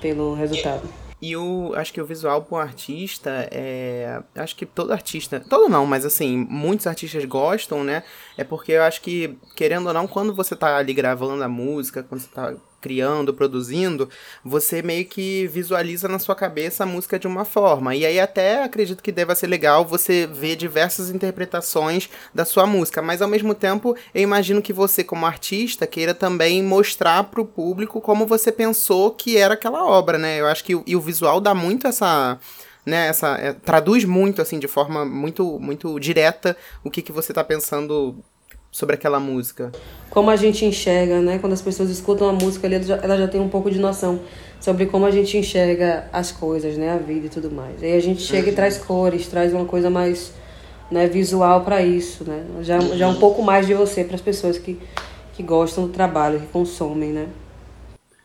[0.00, 0.88] pelo resultado.
[1.20, 4.22] E o, acho que o visual para um artista é.
[4.36, 5.40] Acho que todo artista.
[5.40, 8.04] Todo não, mas assim, muitos artistas gostam, né?
[8.36, 12.04] É porque eu acho que, querendo ou não, quando você tá ali gravando a música,
[12.04, 14.08] quando você tá criando, produzindo,
[14.44, 17.94] você meio que visualiza na sua cabeça a música de uma forma.
[17.94, 23.02] E aí até acredito que deva ser legal você ver diversas interpretações da sua música,
[23.02, 27.46] mas ao mesmo tempo eu imagino que você como artista queira também mostrar para o
[27.46, 30.40] público como você pensou que era aquela obra, né?
[30.40, 32.38] Eu acho que e o visual dá muito essa
[32.86, 37.32] né, essa é, traduz muito assim de forma muito muito direta o que que você
[37.32, 38.24] está pensando
[38.70, 39.72] sobre aquela música?
[40.10, 41.38] Como a gente enxerga, né?
[41.38, 44.20] Quando as pessoas escutam a música ali, ela já, tem um pouco de noção
[44.60, 46.92] sobre como a gente enxerga as coisas, né?
[46.92, 47.82] A vida e tudo mais.
[47.82, 48.52] Aí a gente chega uhum.
[48.52, 50.32] e traz cores, traz uma coisa mais
[50.90, 52.44] né, visual para isso, né?
[52.62, 54.78] Já, já um pouco mais de você para as pessoas que,
[55.34, 57.28] que gostam do trabalho, que consomem, né?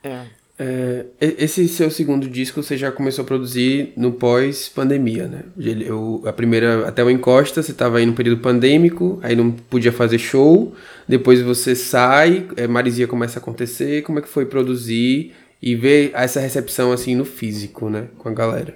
[0.04, 0.43] É.
[0.66, 5.44] É, esse seu segundo disco você já começou a produzir no pós-pandemia, né?
[5.86, 9.92] Eu, a primeira, até o Encosta, você estava aí no período pandêmico, aí não podia
[9.92, 10.74] fazer show,
[11.06, 16.12] depois você sai, é, Marizia começa a acontecer, como é que foi produzir e ver
[16.14, 18.06] essa recepção assim no físico, né?
[18.18, 18.74] Com a galera.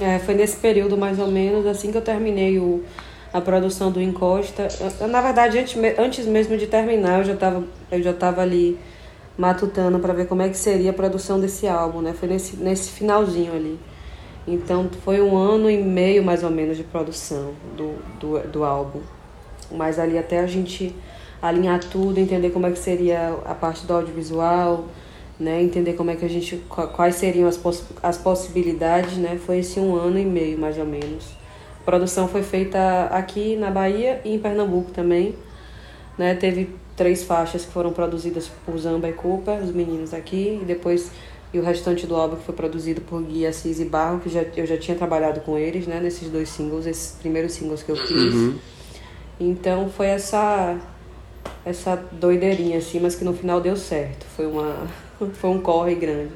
[0.00, 2.82] É, foi nesse período mais ou menos, assim que eu terminei o,
[3.30, 4.68] a produção do Encosta.
[4.98, 7.18] Eu, na verdade, antes, antes mesmo de terminar,
[7.90, 8.78] eu já estava ali
[9.36, 12.12] matutando para ver como é que seria a produção desse álbum, né?
[12.12, 13.78] Foi nesse, nesse finalzinho ali.
[14.46, 19.00] Então foi um ano e meio mais ou menos de produção do, do, do álbum.
[19.70, 20.94] Mas ali até a gente
[21.42, 24.84] alinhar tudo, entender como é que seria a parte do audiovisual,
[25.38, 25.60] né?
[25.62, 26.56] Entender como é que a gente.
[26.94, 29.38] quais seriam as, poss as possibilidades, né?
[29.44, 31.36] Foi esse um ano e meio mais ou menos.
[31.80, 35.34] A produção foi feita aqui na Bahia e em Pernambuco também.
[36.16, 36.34] Né?
[36.34, 41.10] Teve três faixas que foram produzidas por Zamba e Cooper, os meninos aqui, e depois
[41.52, 44.42] e o restante do álbum que foi produzido por Gui Assis e Barro, que já,
[44.56, 47.96] eu já tinha trabalhado com eles, né, nesses dois singles, esses primeiros singles que eu
[47.96, 48.34] fiz.
[48.34, 48.58] Uhum.
[49.38, 50.78] Então foi essa
[51.64, 54.26] essa doideirinha assim, mas que no final deu certo.
[54.36, 54.86] Foi uma
[55.34, 56.32] foi um corre grande.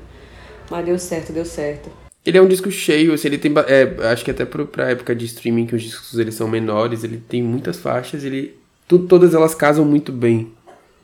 [0.70, 1.90] Mas deu certo, deu certo.
[2.24, 3.52] Ele é um disco cheio, assim, ele tem.
[3.66, 7.02] É, acho que até pro, pra época de streaming, que os discos eles são menores,
[7.02, 8.59] ele tem muitas faixas, ele
[8.98, 10.53] todas elas casam muito bem.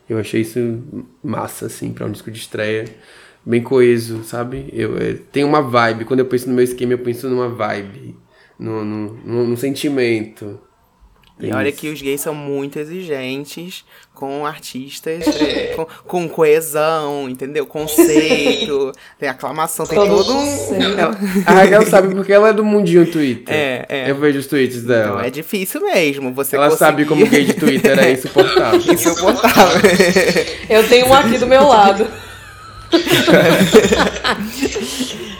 [0.09, 0.81] Eu achei isso
[1.23, 2.85] massa, assim, para um disco de estreia.
[3.45, 4.69] Bem coeso, sabe?
[4.73, 6.05] Eu, é, tem uma vibe.
[6.05, 8.15] Quando eu penso no meu esquema, eu penso numa vibe.
[8.59, 10.59] No, no, no sentimento.
[11.39, 15.75] E olha que os gays são muito exigentes com artistas, é.
[15.75, 17.67] com, com, coesão, entendeu?
[17.67, 20.81] Conceito, tem aclamação, tem todo, todo um.
[20.81, 21.15] Ela...
[21.45, 23.53] A Raquel sabe porque ela é do mundinho Twitter.
[23.53, 24.09] É, é.
[24.09, 25.17] Eu vejo os tweets dela.
[25.17, 26.33] Então é difícil mesmo.
[26.33, 26.79] Você ela conseguir...
[26.79, 28.81] sabe como gay de Twitter é insuportável.
[28.91, 29.81] insuportável.
[30.67, 32.07] Eu tenho um aqui do meu lado.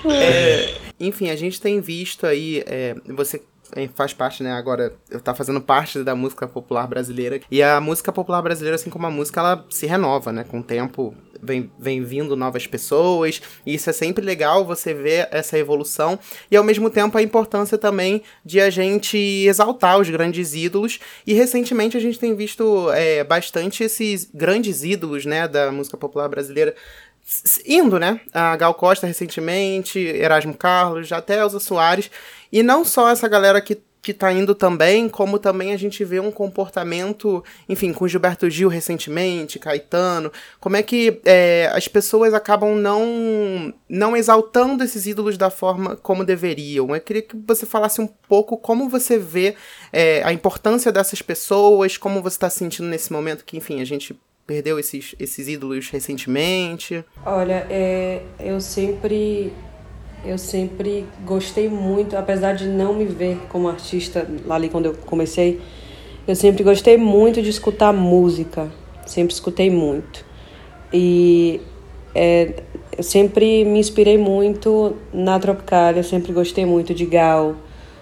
[0.05, 2.63] é, enfim, a gente tem visto aí.
[2.67, 3.41] É, você
[3.95, 7.39] faz parte, né, agora eu tá fazendo parte da música popular brasileira.
[7.51, 10.43] E a música popular brasileira, assim como a música, ela se renova, né?
[10.43, 13.41] Com o tempo vem, vem vindo novas pessoas.
[13.65, 16.19] E isso é sempre legal você ver essa evolução.
[16.49, 20.99] E ao mesmo tempo a importância também de a gente exaltar os grandes ídolos.
[21.25, 26.27] E recentemente a gente tem visto é, bastante esses grandes ídolos, né, da música popular
[26.27, 26.75] brasileira
[27.65, 28.21] indo, né?
[28.33, 32.09] A Gal Costa recentemente, Erasmo Carlos, até Elza Soares.
[32.51, 36.21] E não só essa galera que, que tá indo também, como também a gente vê
[36.21, 40.31] um comportamento, enfim, com Gilberto Gil recentemente, Caetano.
[40.59, 46.23] Como é que é, as pessoas acabam não, não exaltando esses ídolos da forma como
[46.23, 46.95] deveriam.
[46.95, 49.55] Eu queria que você falasse um pouco como você vê
[49.91, 54.17] é, a importância dessas pessoas, como você está sentindo nesse momento que, enfim, a gente
[54.47, 57.03] perdeu esses, esses ídolos recentemente?
[57.25, 59.51] Olha, é, eu sempre
[60.25, 64.93] eu sempre gostei muito, apesar de não me ver como artista lá ali quando eu
[65.05, 65.61] comecei,
[66.27, 68.69] eu sempre gostei muito de escutar música,
[69.05, 70.25] sempre escutei muito.
[70.91, 71.61] E
[72.15, 72.63] é,
[72.97, 77.55] eu sempre me inspirei muito na Tropicália, sempre gostei muito de Gal,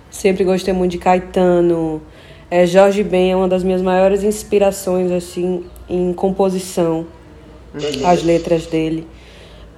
[0.09, 2.01] sempre gostei muito de Caetano.
[2.49, 7.05] É, Jorge Ben é uma das minhas maiores inspirações assim em composição.
[8.05, 9.05] as letras dele.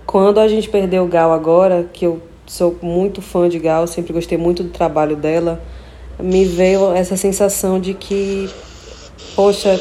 [0.05, 4.13] Quando a gente perdeu o Gal agora, que eu sou muito fã de Gal, sempre
[4.13, 5.61] gostei muito do trabalho dela,
[6.19, 8.49] me veio essa sensação de que,
[9.35, 9.79] poxa,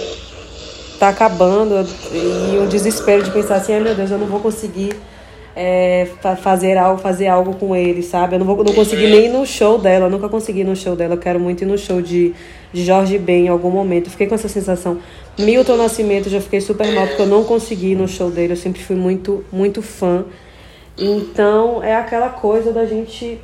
[0.99, 4.97] tá acabando e um desespero de pensar assim, ai meu Deus, eu não vou conseguir
[5.57, 6.07] é,
[6.43, 8.35] fazer algo, fazer algo com ele, sabe?
[8.35, 10.95] Eu não vou não consegui nem ir no show dela, nunca consegui ir no show
[10.95, 11.15] dela.
[11.15, 12.35] Eu quero muito ir no show de,
[12.73, 14.07] de Jorge Ben em algum momento.
[14.07, 14.99] Eu fiquei com essa sensação.
[15.39, 18.55] Milton Nascimento já fiquei super mal porque eu não consegui no show dele.
[18.55, 20.25] Eu sempre fui muito, muito fã.
[20.99, 23.39] Então é aquela coisa da gente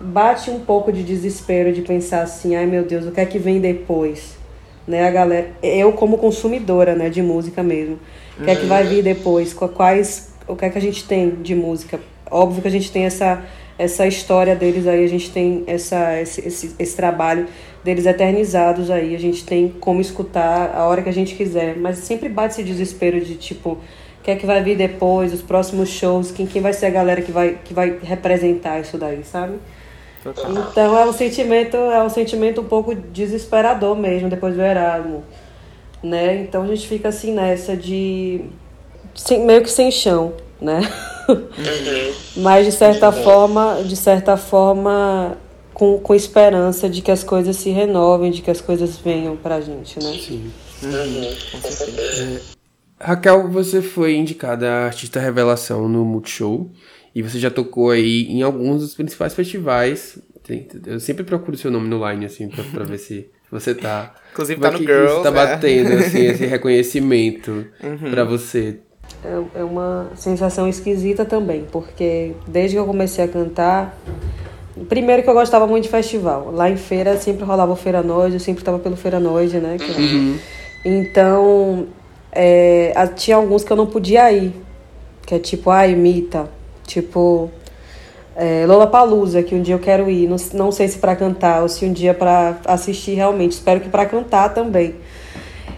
[0.00, 3.38] bate um pouco de desespero de pensar assim, ai meu Deus, o que é que
[3.38, 4.38] vem depois?
[4.86, 7.98] Né, a galera, eu como consumidora, né, de música mesmo.
[8.38, 9.52] O que é que vai vir depois?
[9.52, 12.00] Quais o que é que a gente tem de música.
[12.30, 13.42] Óbvio que a gente tem essa,
[13.78, 17.46] essa história deles aí, a gente tem essa, esse, esse, esse trabalho
[17.82, 21.98] deles eternizados aí, a gente tem como escutar a hora que a gente quiser, mas
[21.98, 25.88] sempre bate esse desespero de tipo, o que é que vai vir depois, os próximos
[25.88, 29.54] shows, quem, quem vai ser a galera que vai, que vai representar isso daí, sabe?
[30.26, 35.24] Então é um sentimento, é um sentimento um pouco desesperador mesmo depois do Erasmo,
[36.02, 36.42] né?
[36.42, 38.42] Então a gente fica assim nessa de
[39.14, 40.80] sem, meio que sem chão, né?
[41.26, 41.48] Uhum.
[42.42, 43.22] Mas de certa uhum.
[43.24, 45.38] forma, de certa forma,
[45.80, 49.62] com, com esperança de que as coisas se renovem, de que as coisas venham pra
[49.62, 50.12] gente, né?
[50.12, 50.50] Sim.
[50.82, 51.24] Uhum.
[51.24, 52.38] É,
[53.00, 56.70] Raquel, você foi indicada artista revelação no Multishow
[57.14, 60.18] e você já tocou aí em alguns dos principais festivais.
[60.86, 64.14] Eu sempre procuro seu nome no line, assim, pra, pra ver se você tá.
[64.32, 65.14] Inclusive tá no Girls.
[65.14, 65.32] Você tá é.
[65.32, 68.10] batendo, assim, esse reconhecimento uhum.
[68.10, 68.80] pra você
[69.24, 73.98] é, é uma sensação esquisita também, porque desde que eu comecei a cantar,
[74.88, 76.50] primeiro que eu gostava muito de festival.
[76.52, 79.76] Lá em feira sempre rolava o Feira Noite, eu sempre estava pelo Feira Noite, né?
[79.80, 80.38] Uhum.
[80.84, 81.86] Então,
[82.32, 84.54] é, tinha alguns que eu não podia ir,
[85.26, 86.48] que é tipo, ah, imita,
[86.86, 87.50] tipo
[88.36, 91.62] é, Lola Palusa, que um dia eu quero ir, não, não sei se para cantar
[91.62, 94.94] ou se um dia para assistir realmente, espero que para cantar também.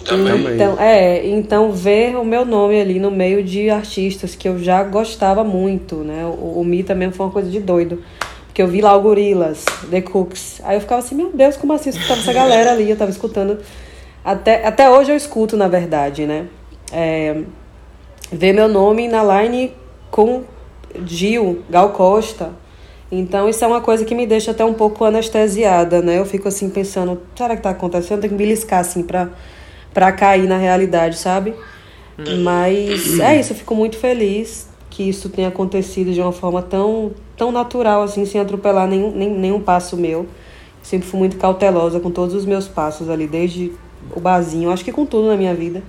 [0.04, 0.54] Também.
[0.54, 4.82] Então, é, então ver o meu nome ali no meio de artistas que eu já
[4.82, 6.24] gostava muito, né?
[6.24, 8.02] O, o Mi também foi uma coisa de doido.
[8.52, 10.60] Porque eu vi lá o Gorilas, The Cooks.
[10.62, 11.88] Aí eu ficava assim, meu Deus, como assim?
[11.88, 13.58] Eu escutava essa galera ali, eu tava escutando.
[14.22, 16.48] Até, até hoje eu escuto, na verdade, né?
[16.92, 17.40] É,
[18.30, 19.72] ver meu nome na line
[20.10, 20.42] com
[21.06, 22.50] Gil, Gal Costa.
[23.10, 26.18] Então isso é uma coisa que me deixa até um pouco anestesiada, né?
[26.18, 28.20] Eu fico assim pensando, será que tá acontecendo?
[28.20, 29.30] Tem que me beliscar assim pra
[29.94, 31.54] para cair na realidade, sabe?
[32.18, 32.42] Hum.
[32.42, 37.12] Mas é isso, eu fico muito feliz que isso tenha acontecido de uma forma tão,
[37.36, 40.26] tão natural, assim, sem atropelar nenhum, nem, nenhum passo meu.
[40.82, 43.72] Sempre fui muito cautelosa com todos os meus passos ali, desde
[44.14, 45.82] o barzinho, acho que com tudo na minha vida.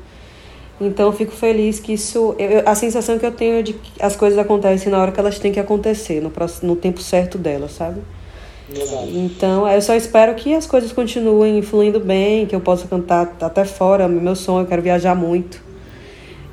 [0.80, 2.36] Então eu fico feliz que isso.
[2.38, 5.20] Eu, a sensação que eu tenho é de que as coisas acontecem na hora que
[5.20, 6.32] elas têm que acontecer, no,
[6.64, 8.02] no tempo certo delas, sabe?
[9.14, 13.66] Então, eu só espero que as coisas continuem fluindo bem, que eu possa cantar até
[13.66, 14.08] fora.
[14.08, 15.62] Meu sonho, eu quero viajar muito.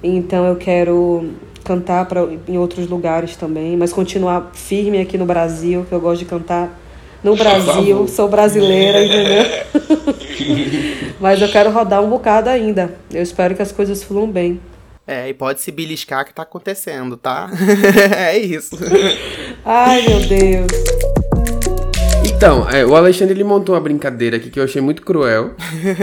[0.02, 1.30] Então, eu quero
[1.70, 6.18] cantar pra, em outros lugares também, mas continuar firme aqui no Brasil, que eu gosto
[6.18, 6.76] de cantar
[7.22, 9.44] no Brasil, sou brasileira, entendeu?
[11.20, 12.92] mas eu quero rodar um bocado ainda.
[13.12, 14.60] Eu espero que as coisas fluam bem.
[15.06, 17.48] É, e pode se beliscar que tá acontecendo, tá?
[18.18, 18.76] é isso.
[19.64, 20.66] Ai, meu Deus.
[22.24, 25.54] Então, é, o Alexandre ele montou uma brincadeira aqui que eu achei muito cruel,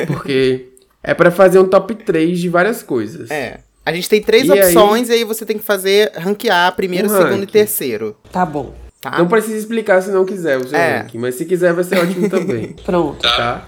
[0.07, 0.69] porque
[1.03, 3.29] é para fazer um top 3 de várias coisas.
[3.29, 3.66] É.
[3.87, 5.15] A gente tem três e opções aí...
[5.15, 7.43] e aí você tem que fazer ranquear primeiro, um segundo ranking.
[7.43, 8.17] e terceiro.
[8.29, 8.75] Tá bom.
[8.99, 9.17] Tá?
[9.17, 10.97] Não precisa explicar se não quiser o seu é.
[10.97, 12.75] ranking, mas se quiser vai ser ótimo também.
[12.83, 13.21] Pronto.
[13.21, 13.65] Tá?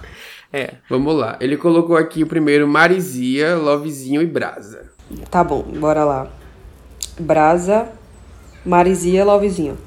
[0.51, 0.73] É.
[0.89, 1.38] Vamos lá.
[1.39, 4.91] Ele colocou aqui o primeiro Marizia, Lovezinho e Brasa.
[5.32, 6.29] Tá bom, bora lá.
[7.17, 7.88] Brasa,
[8.65, 9.77] Marizia, Lovezinho.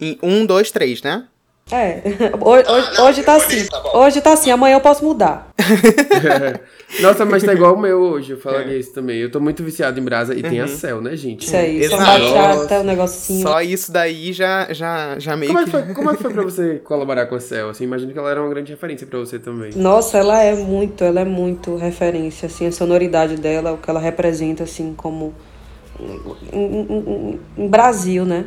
[0.00, 1.26] Em um, dois, três, né?
[1.70, 2.02] É,
[2.40, 3.66] hoje, hoje, hoje tá assim.
[3.66, 5.50] Tá hoje tá assim, amanhã eu posso mudar.
[7.02, 8.78] Nossa, mas tá igual o meu hoje, eu falaria é.
[8.78, 9.18] isso também.
[9.18, 10.48] Eu tô muito viciado em brasa e uhum.
[10.48, 11.44] tem a céu, né, gente?
[11.46, 13.42] Isso aí, só bachata, o um negocinho.
[13.42, 15.76] Só isso daí já, já, já meio como que...
[15.76, 17.68] É que foi, como é que foi pra você colaborar com a Cel?
[17.68, 19.72] Assim, imagino que ela era uma grande referência pra você também.
[19.76, 24.00] Nossa, ela é muito, ela é muito referência, assim, a sonoridade dela, o que ela
[24.00, 25.34] representa, assim, como...
[26.52, 28.46] Em, em, em, em Brasil, né?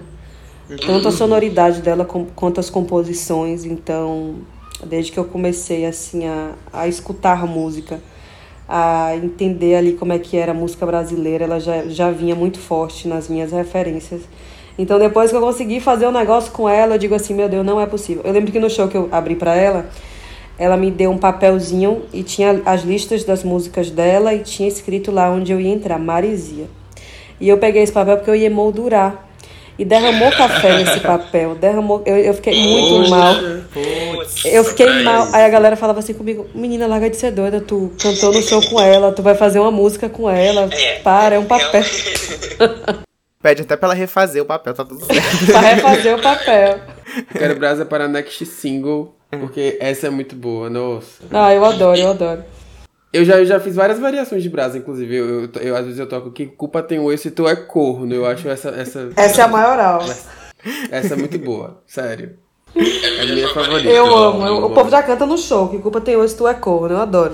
[0.77, 3.65] Tanto a sonoridade dela quanto as composições.
[3.65, 4.35] Então,
[4.85, 7.99] desde que eu comecei assim a, a escutar música,
[8.67, 12.59] a entender ali como é que era a música brasileira, ela já, já vinha muito
[12.59, 14.21] forte nas minhas referências.
[14.77, 17.65] Então, depois que eu consegui fazer um negócio com ela, eu digo assim, meu Deus,
[17.65, 18.23] não é possível.
[18.25, 19.89] Eu lembro que no show que eu abri para ela,
[20.57, 25.11] ela me deu um papelzinho e tinha as listas das músicas dela e tinha escrito
[25.11, 26.65] lá onde eu ia entrar, Marizia.
[27.39, 29.27] E eu peguei esse papel porque eu ia moldurar.
[29.81, 31.55] E derramou café nesse papel.
[31.55, 32.03] Derramou.
[32.05, 33.33] Eu, eu fiquei muito mal.
[34.45, 35.27] Eu fiquei mal.
[35.33, 37.59] Aí a galera falava assim comigo: Menina, larga de ser doida.
[37.59, 40.69] Tu cantou no show com ela, tu vai fazer uma música com ela.
[41.03, 41.81] Para, é um papel.
[43.41, 45.47] Pede até pra ela refazer o papel, tá tudo certo.
[45.49, 46.79] pra refazer o papel.
[47.35, 51.23] Quero brasa para next single, porque essa é muito boa, nossa.
[51.31, 52.43] Ah, eu adoro, eu adoro.
[53.13, 55.15] Eu já, eu já fiz várias variações de brasa, inclusive.
[55.15, 57.55] Eu, eu, eu- às vezes eu toco que culpa tem o esse e tu é
[57.55, 58.13] corno.
[58.13, 58.69] Eu acho essa.
[58.69, 60.01] Essa, Essa é a maioral.
[60.89, 62.37] essa é muito boa, sério.
[62.73, 63.89] É a minha favorita.
[63.89, 64.47] Eu amo.
[64.47, 65.67] eu- o povo já canta no show.
[65.67, 66.95] Que culpa tem hoje, tu é corno.
[66.95, 67.33] Eu adoro.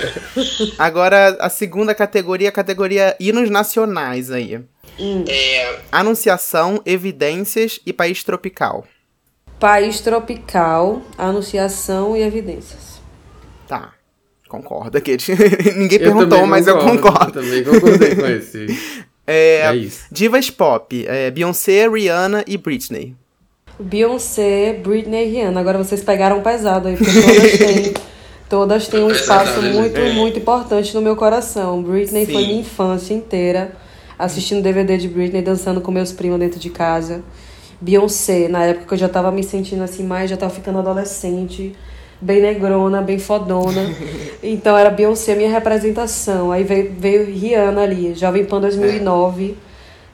[0.78, 4.60] Agora, a segunda categoria, a categoria hinos nacionais aí.
[5.92, 8.84] Anunciação, evidências e país tropical.
[9.60, 13.00] País tropical, anunciação e evidências.
[13.68, 13.92] Tá.
[14.56, 15.16] Concordo aqui.
[15.76, 17.38] Ninguém Eu perguntou, também mas eu concordo.
[17.38, 18.66] Eu também concordei com esse.
[19.26, 20.06] É, É isso.
[20.10, 23.14] Divas pop, é, Beyoncé, Rihanna e Britney.
[23.78, 25.60] Beyoncé, Britney e Rihanna.
[25.60, 27.94] Agora vocês pegaram pesado aí, porque todas têm,
[28.48, 31.82] todas têm um espaço muito, muito importante no meu coração.
[31.82, 32.46] Britney foi Sim.
[32.46, 33.72] minha infância inteira,
[34.18, 37.22] assistindo DVD de Britney, dançando com meus primos dentro de casa.
[37.78, 41.74] Beyoncé, na época que eu já tava me sentindo assim mais, já tava ficando adolescente,
[42.20, 43.82] bem negrona, bem fodona.
[44.42, 46.52] Então era Beyoncé a minha representação.
[46.52, 49.56] Aí veio, veio Rihanna ali, Jovem Pan 2009.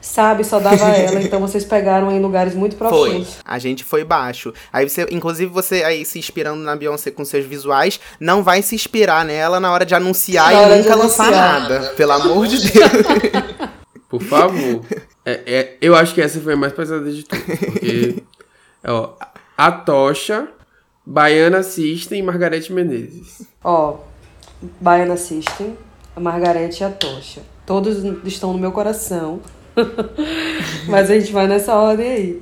[0.01, 2.87] Sabe, só dava ela, então vocês pegaram em lugares muito Foi.
[2.87, 3.37] profundos.
[3.45, 4.51] A gente foi baixo.
[4.71, 8.73] Aí você, inclusive, você aí se inspirando na Beyoncé com seus visuais, não vai se
[8.75, 11.61] inspirar nela na hora de anunciar Na e nunca lançar anunciar.
[11.69, 11.79] nada.
[11.95, 12.91] Pelo amor de Deus.
[14.09, 14.81] Por favor.
[15.25, 17.45] É, é- eu acho que essa foi a mais pesada de todas.
[17.45, 18.23] Porque,
[18.85, 19.11] ó,
[19.57, 20.47] a Tocha,
[21.05, 23.41] Baiana System e Margarete Menezes.
[23.63, 23.97] Ó,
[24.79, 25.77] Baiana System,
[26.15, 27.41] a Margarete e a Tocha.
[27.65, 29.39] Todos estão no meu coração.
[30.87, 32.41] Mas a gente vai nessa ordem aí.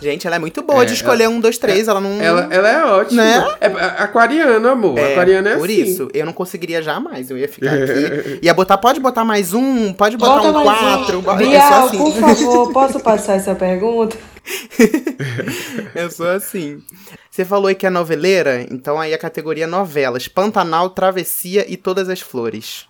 [0.00, 1.88] gente, ela é muito boa de É, escolher um, dois, três.
[1.88, 2.20] Ela não.
[2.22, 3.22] Ela, ela é ótima.
[3.22, 3.56] Né?
[3.60, 4.96] É, aquariano, amor.
[4.98, 5.82] É, aquariano é por assim.
[5.82, 7.30] isso, eu não conseguiria jamais.
[7.30, 8.38] Eu ia ficar aqui.
[8.42, 11.18] Ia botar, pode botar mais um, pode botar Bota um quatro.
[11.18, 11.36] um.
[11.36, 11.98] Bial, assim.
[11.98, 14.16] por favor, posso passar essa pergunta?
[15.94, 16.82] Eu sou assim.
[17.30, 22.08] Você falou aí que é noveleira, então aí a categoria novelas: Pantanal, Travessia e Todas
[22.08, 22.86] as Flores.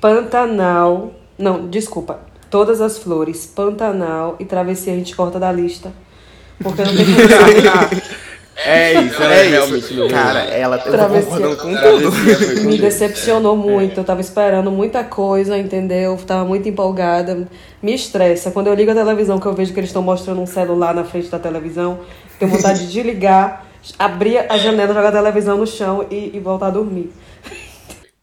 [0.00, 1.14] Pantanal.
[1.38, 2.20] Não, desculpa.
[2.50, 5.92] Todas as flores, Pantanal e Travessia a gente corta da lista.
[6.62, 8.16] Porque não tem como.
[8.64, 10.08] É isso, ela É realmente isso.
[10.08, 11.30] Cara, ela eu tô Travessia.
[11.30, 12.64] concordando com tudo.
[12.64, 14.00] Me decepcionou muito.
[14.00, 16.16] Eu tava esperando muita coisa, entendeu?
[16.26, 17.46] Tava muito empolgada.
[17.82, 18.50] Me estressa.
[18.50, 21.04] Quando eu ligo a televisão, que eu vejo que eles estão mostrando um celular na
[21.04, 21.98] frente da televisão,
[22.38, 23.66] tenho vontade de ligar,
[23.98, 27.12] abrir a janela, jogar a televisão no chão e, e voltar a dormir.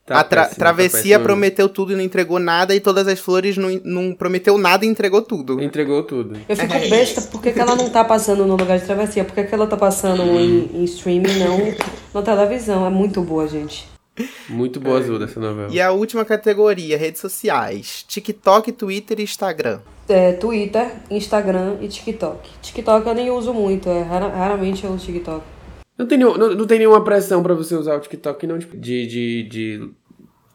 [0.05, 1.23] Tá a tra- péssimo, tá Travessia péssimo.
[1.23, 4.89] prometeu tudo e não entregou nada, e Todas as Flores não, não prometeu nada e
[4.89, 5.61] entregou tudo.
[5.63, 6.37] Entregou tudo.
[6.49, 9.23] Eu fico besta, por que, que ela não tá passando no lugar de travessia?
[9.23, 11.73] Por que, que ela tá passando em, em streaming, não
[12.13, 12.85] na televisão?
[12.85, 13.87] É muito boa, gente.
[14.49, 15.69] Muito boa azul dessa novela.
[15.71, 19.79] E a última categoria, redes sociais: TikTok, Twitter e Instagram.
[20.09, 22.49] É, Twitter, Instagram e TikTok.
[22.61, 25.41] TikTok eu nem uso muito, é, rara- raramente eu uso TikTok.
[26.03, 28.75] Não tem, nenhum- não, não tem nenhuma pressão pra você usar o TikTok, não, tipo,
[28.77, 29.89] de, de, de-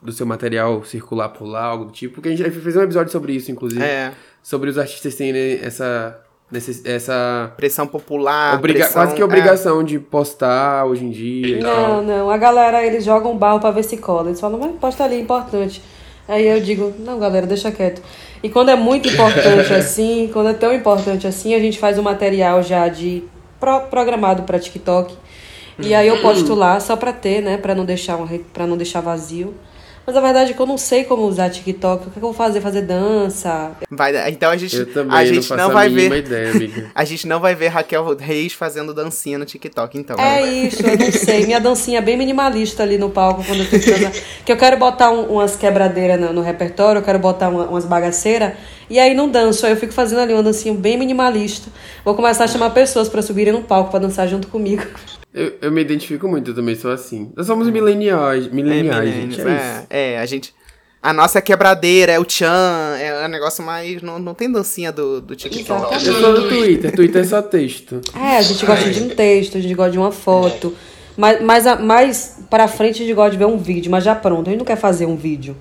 [0.03, 2.14] do seu material circular por lá, algo do tipo.
[2.16, 3.82] Porque a gente fez um episódio sobre isso, inclusive.
[3.82, 4.12] É.
[4.42, 6.20] Sobre os artistas terem essa.
[6.53, 8.55] necess- essa Pressão popular.
[8.57, 12.03] obriga- pressão- quase que obrigação de postar hoje em dia Não, tal.
[12.03, 12.30] não.
[12.30, 14.28] A galera, eles jogam barro pra ver se cola.
[14.28, 15.82] Eles falam, mas posta ali, importante.
[16.28, 18.03] Aí eu digo, não, galera, deixa quieto.
[18.42, 22.03] E quando é muito importante assim, quando é tão importante assim, a gente faz um
[22.03, 23.24] material já de
[23.59, 25.16] pro- programado pra TikTok.
[25.78, 28.76] E aí eu posto lá só pra ter, né, Pra não deixar um, para não
[28.76, 29.54] deixar vazio.
[30.06, 32.04] Mas a verdade é que eu não sei como usar TikTok.
[32.04, 32.62] O que, que eu vou fazer?
[32.62, 33.72] Fazer dança?
[33.90, 36.10] Vai, então a gente, a não gente não a vai ver.
[36.16, 36.52] ideia.
[36.94, 40.16] A gente não vai ver Raquel Reis fazendo dancinha no TikTok, então.
[40.18, 40.48] É né?
[40.50, 41.44] isso, eu não sei.
[41.44, 43.76] Minha dancinha é bem minimalista ali no palco quando eu tô.
[44.46, 47.84] Que eu quero botar um- umas quebradeiras no, no repertório, eu quero botar uma- umas
[47.84, 48.54] bagaceiras.
[48.88, 51.70] E aí não danço, aí eu fico fazendo ali uma dancinha bem minimalista.
[52.02, 54.86] Vou começar a chamar pessoas pra subirem no palco pra dançar junto comigo.
[55.34, 57.30] Eu, eu me identifico muito, eu também sou assim.
[57.36, 59.40] Nós somos mileniais, mileniais, É, gente.
[59.40, 60.54] É, é, é, a gente.
[61.00, 64.02] A nossa quebradeira é o Tchan, é um negócio mais.
[64.02, 65.94] Não, não tem dancinha do, do TikTok.
[66.06, 68.00] Eu sou do Twitter, Twitter é só texto.
[68.16, 70.74] É, a gente gosta de um texto, a gente gosta de uma foto.
[71.16, 74.14] Mas, mas a- mais pra frente a gente gosta de ver um vídeo, mas já
[74.14, 75.56] pronto, a gente não quer fazer um vídeo.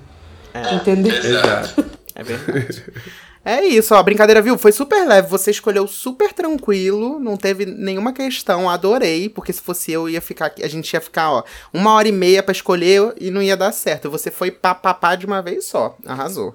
[0.72, 1.14] Entendeu?
[1.14, 1.84] Exato.
[2.14, 2.82] É verdade.
[3.44, 4.02] É isso, ó.
[4.02, 4.58] Brincadeira, viu?
[4.58, 5.28] Foi super leve.
[5.28, 7.18] Você escolheu super tranquilo.
[7.18, 8.68] Não teve nenhuma questão.
[8.68, 9.28] Adorei.
[9.28, 10.52] Porque se fosse eu, ia ficar.
[10.62, 13.72] A gente ia ficar, ó, uma hora e meia pra escolher e não ia dar
[13.72, 14.10] certo.
[14.10, 15.96] Você foi pá, pá, pá de uma vez só.
[16.04, 16.54] Arrasou.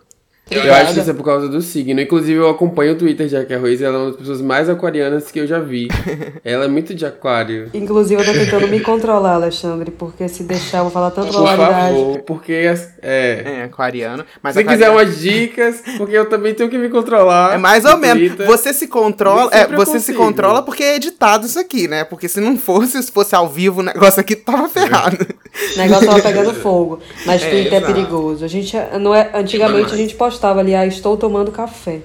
[0.51, 2.01] Eu acho que isso é por causa do signo.
[2.01, 3.81] Inclusive, eu acompanho o Twitter de Raquel Reis.
[3.81, 5.87] Ela é uma das pessoas mais aquarianas que eu já vi.
[6.43, 7.69] ela é muito de aquário.
[7.73, 11.47] Inclusive, eu tô tentando me controlar, Alexandre, porque se deixar, eu vou falar tanta Por
[11.47, 12.73] favor, porque é...
[13.01, 14.25] É, aquariano.
[14.41, 17.55] Mas se você quiser umas dicas, porque eu também tenho que me controlar.
[17.55, 18.35] É mais ou menos.
[18.45, 19.49] Você se controla...
[19.53, 22.03] É, você se controla porque é editado isso aqui, né?
[22.03, 25.25] Porque se não fosse, se fosse ao vivo, o negócio aqui tava ferrado.
[25.75, 26.99] O negócio tava pegando fogo.
[27.27, 28.43] Mas é, Twitter é perigoso.
[28.43, 32.01] A gente, não é, antigamente, a gente postava ali, ah, estou tomando café.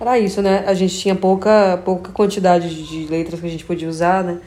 [0.00, 0.64] Era isso, né?
[0.66, 4.38] A gente tinha pouca, pouca quantidade de letras que a gente podia usar, né?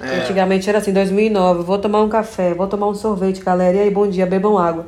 [0.00, 0.20] É.
[0.20, 3.90] Antigamente era assim, 2009, vou tomar um café, vou tomar um sorvete, galera, e aí,
[3.90, 4.86] bom dia, bebam água.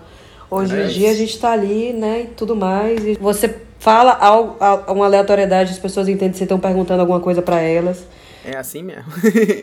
[0.50, 3.04] Hoje é em dia a gente tá ali, né, e tudo mais.
[3.04, 4.56] E você fala algo,
[4.88, 8.04] uma aleatoriedade, as pessoas entendem que você estão perguntando alguma coisa para elas.
[8.44, 9.10] É assim mesmo.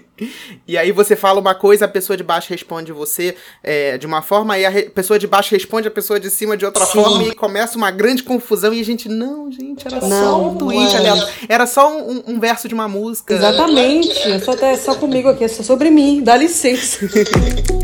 [0.67, 4.23] e aí você fala uma coisa, a pessoa de baixo responde você é, de uma
[4.23, 7.03] forma, e a pessoa de baixo responde a pessoa de cima de outra Sim.
[7.03, 10.55] forma, e começa uma grande confusão, e a gente, não, gente, era não, só um
[10.55, 13.35] tweet, aliás, era só um, um, verso de uma música.
[13.35, 17.07] Exatamente, é só, é só comigo aqui, é só sobre mim, dá licença.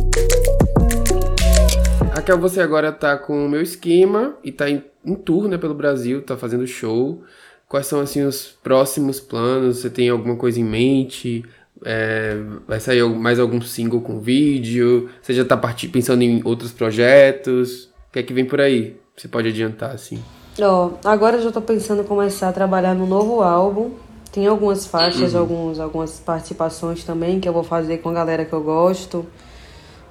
[2.27, 5.75] Raquel, você agora tá com o meu esquema e tá em, em tour, né, pelo
[5.75, 7.23] Brasil, tá fazendo show.
[7.67, 9.79] Quais são assim os próximos planos?
[9.79, 11.43] Você tem alguma coisa em mente?
[11.83, 15.09] É, vai sair mais algum single com vídeo?
[15.21, 15.57] Você já está
[15.91, 17.85] pensando em outros projetos?
[18.09, 18.95] O que é que vem por aí?
[19.15, 20.23] Você pode adiantar assim?
[20.59, 23.91] Oh, agora eu já estou pensando em começar a trabalhar no novo álbum.
[24.31, 25.39] Tem algumas faixas, uhum.
[25.39, 29.25] alguns, algumas participações também que eu vou fazer com a galera que eu gosto,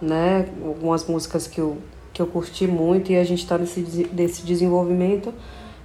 [0.00, 0.46] né?
[0.64, 1.78] Algumas músicas que eu,
[2.12, 5.32] que eu curti muito e a gente está nesse, nesse desenvolvimento.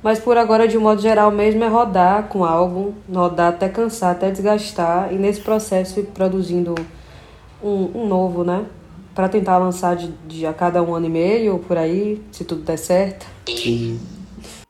[0.03, 4.31] Mas por agora, de modo geral mesmo, é rodar com álbum, rodar até cansar, até
[4.31, 6.73] desgastar, e nesse processo ir produzindo
[7.63, 8.65] um, um novo, né?
[9.13, 12.63] Para tentar lançar de, de a cada um ano e meio, por aí, se tudo
[12.63, 13.27] der certo.
[13.47, 13.99] Sim.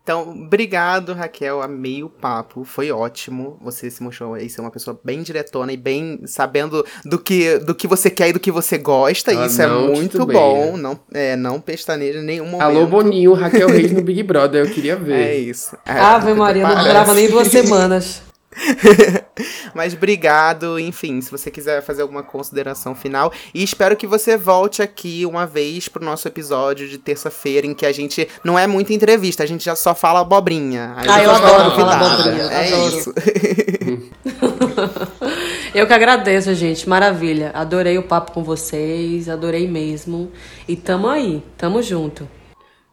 [0.03, 1.61] Então, obrigado, Raquel.
[1.61, 2.63] Amei o papo.
[2.63, 3.57] Foi ótimo.
[3.61, 7.75] Você se mostrou aí ser uma pessoa bem diretona e bem sabendo do que, do
[7.75, 9.31] que você quer e do que você gosta.
[9.31, 10.75] Ah, Isso é muito bom.
[10.75, 12.63] Não, é, não pestaneja em nenhum momento.
[12.63, 14.65] Alô, Boninho, Raquel Reis no Big Brother.
[14.65, 15.21] Eu queria ver.
[15.21, 15.77] É isso.
[15.85, 18.23] É, Ave Maria, não durava nem duas semanas.
[19.73, 23.31] Mas obrigado, enfim, se você quiser fazer alguma consideração final.
[23.53, 27.85] E espero que você volte aqui uma vez pro nosso episódio de terça-feira, em que
[27.85, 30.93] a gente não é muita entrevista, a gente já só fala abobrinha.
[30.97, 32.43] ah, eu adoro falar abobrinha.
[32.43, 32.97] É adoro.
[32.97, 33.13] isso.
[35.73, 36.87] eu que agradeço, gente.
[36.87, 37.51] Maravilha.
[37.53, 40.31] Adorei o papo com vocês, adorei mesmo.
[40.67, 42.27] E tamo aí, tamo junto.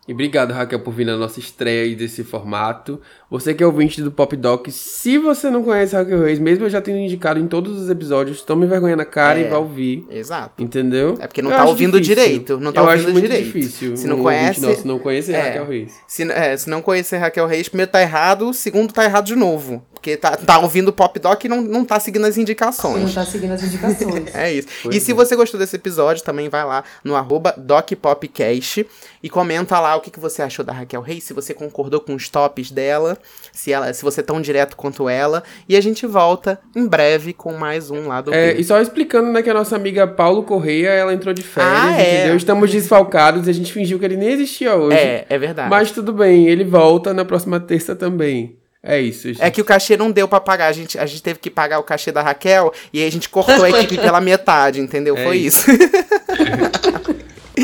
[0.09, 2.98] E obrigado, Raquel, por vir na nossa estreia desse formato.
[3.30, 6.70] Você que é ouvinte do Pop Doc, se você não conhece Raquel Reis, mesmo eu
[6.70, 10.06] já tendo indicado em todos os episódios, tome vergonha na cara é, e vá ouvir.
[10.11, 10.64] Exato.
[10.64, 11.18] Entendeu?
[11.20, 12.24] É porque não eu tá ouvindo difícil.
[12.24, 12.59] direito.
[12.59, 13.44] Não tá eu ouvindo acho muito direito.
[13.44, 13.98] difícil.
[13.98, 14.62] Se não conhece.
[14.62, 15.92] Nosso não conhecer é, Raquel Reis.
[16.06, 19.84] Se, é, se não conhecer Raquel Reis, primeiro tá errado, segundo tá errado de novo.
[20.09, 23.02] Porque tá, tá ouvindo o Pop Doc e não, não tá seguindo as indicações.
[23.02, 24.24] Não tá seguindo as indicações.
[24.34, 24.68] é isso.
[24.82, 25.00] Pois e é.
[25.00, 28.86] se você gostou desse episódio, também vai lá no arroba DocPopcast
[29.22, 32.14] e comenta lá o que, que você achou da Raquel Reis, se você concordou com
[32.14, 33.18] os tops dela,
[33.52, 35.42] se ela se você é tão direto quanto ela.
[35.68, 38.61] E a gente volta em breve com mais um lado é, B.
[38.61, 42.00] E só explicando, né, que a nossa amiga Paulo Correia, ela entrou de férias, ah,
[42.00, 42.18] é.
[42.18, 42.36] entendeu?
[42.36, 44.96] Estamos desfalcados e a gente fingiu que ele nem existia hoje.
[44.96, 45.68] É, é verdade.
[45.68, 48.56] Mas tudo bem, ele volta na próxima terça também.
[48.83, 49.43] É isso, gente.
[49.43, 50.68] É que o cachê não deu para pagar.
[50.68, 53.29] A gente, a gente teve que pagar o cachê da Raquel e aí a gente
[53.29, 55.16] cortou a equipe pela metade, entendeu?
[55.16, 55.70] É Foi isso.
[55.70, 55.89] isso.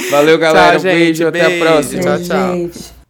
[0.11, 0.73] Valeu, galera.
[0.73, 2.03] Tchau, um beijo, beijo, até a próxima.
[2.03, 2.55] Tchau, tchau.
[2.55, 3.04] Gente.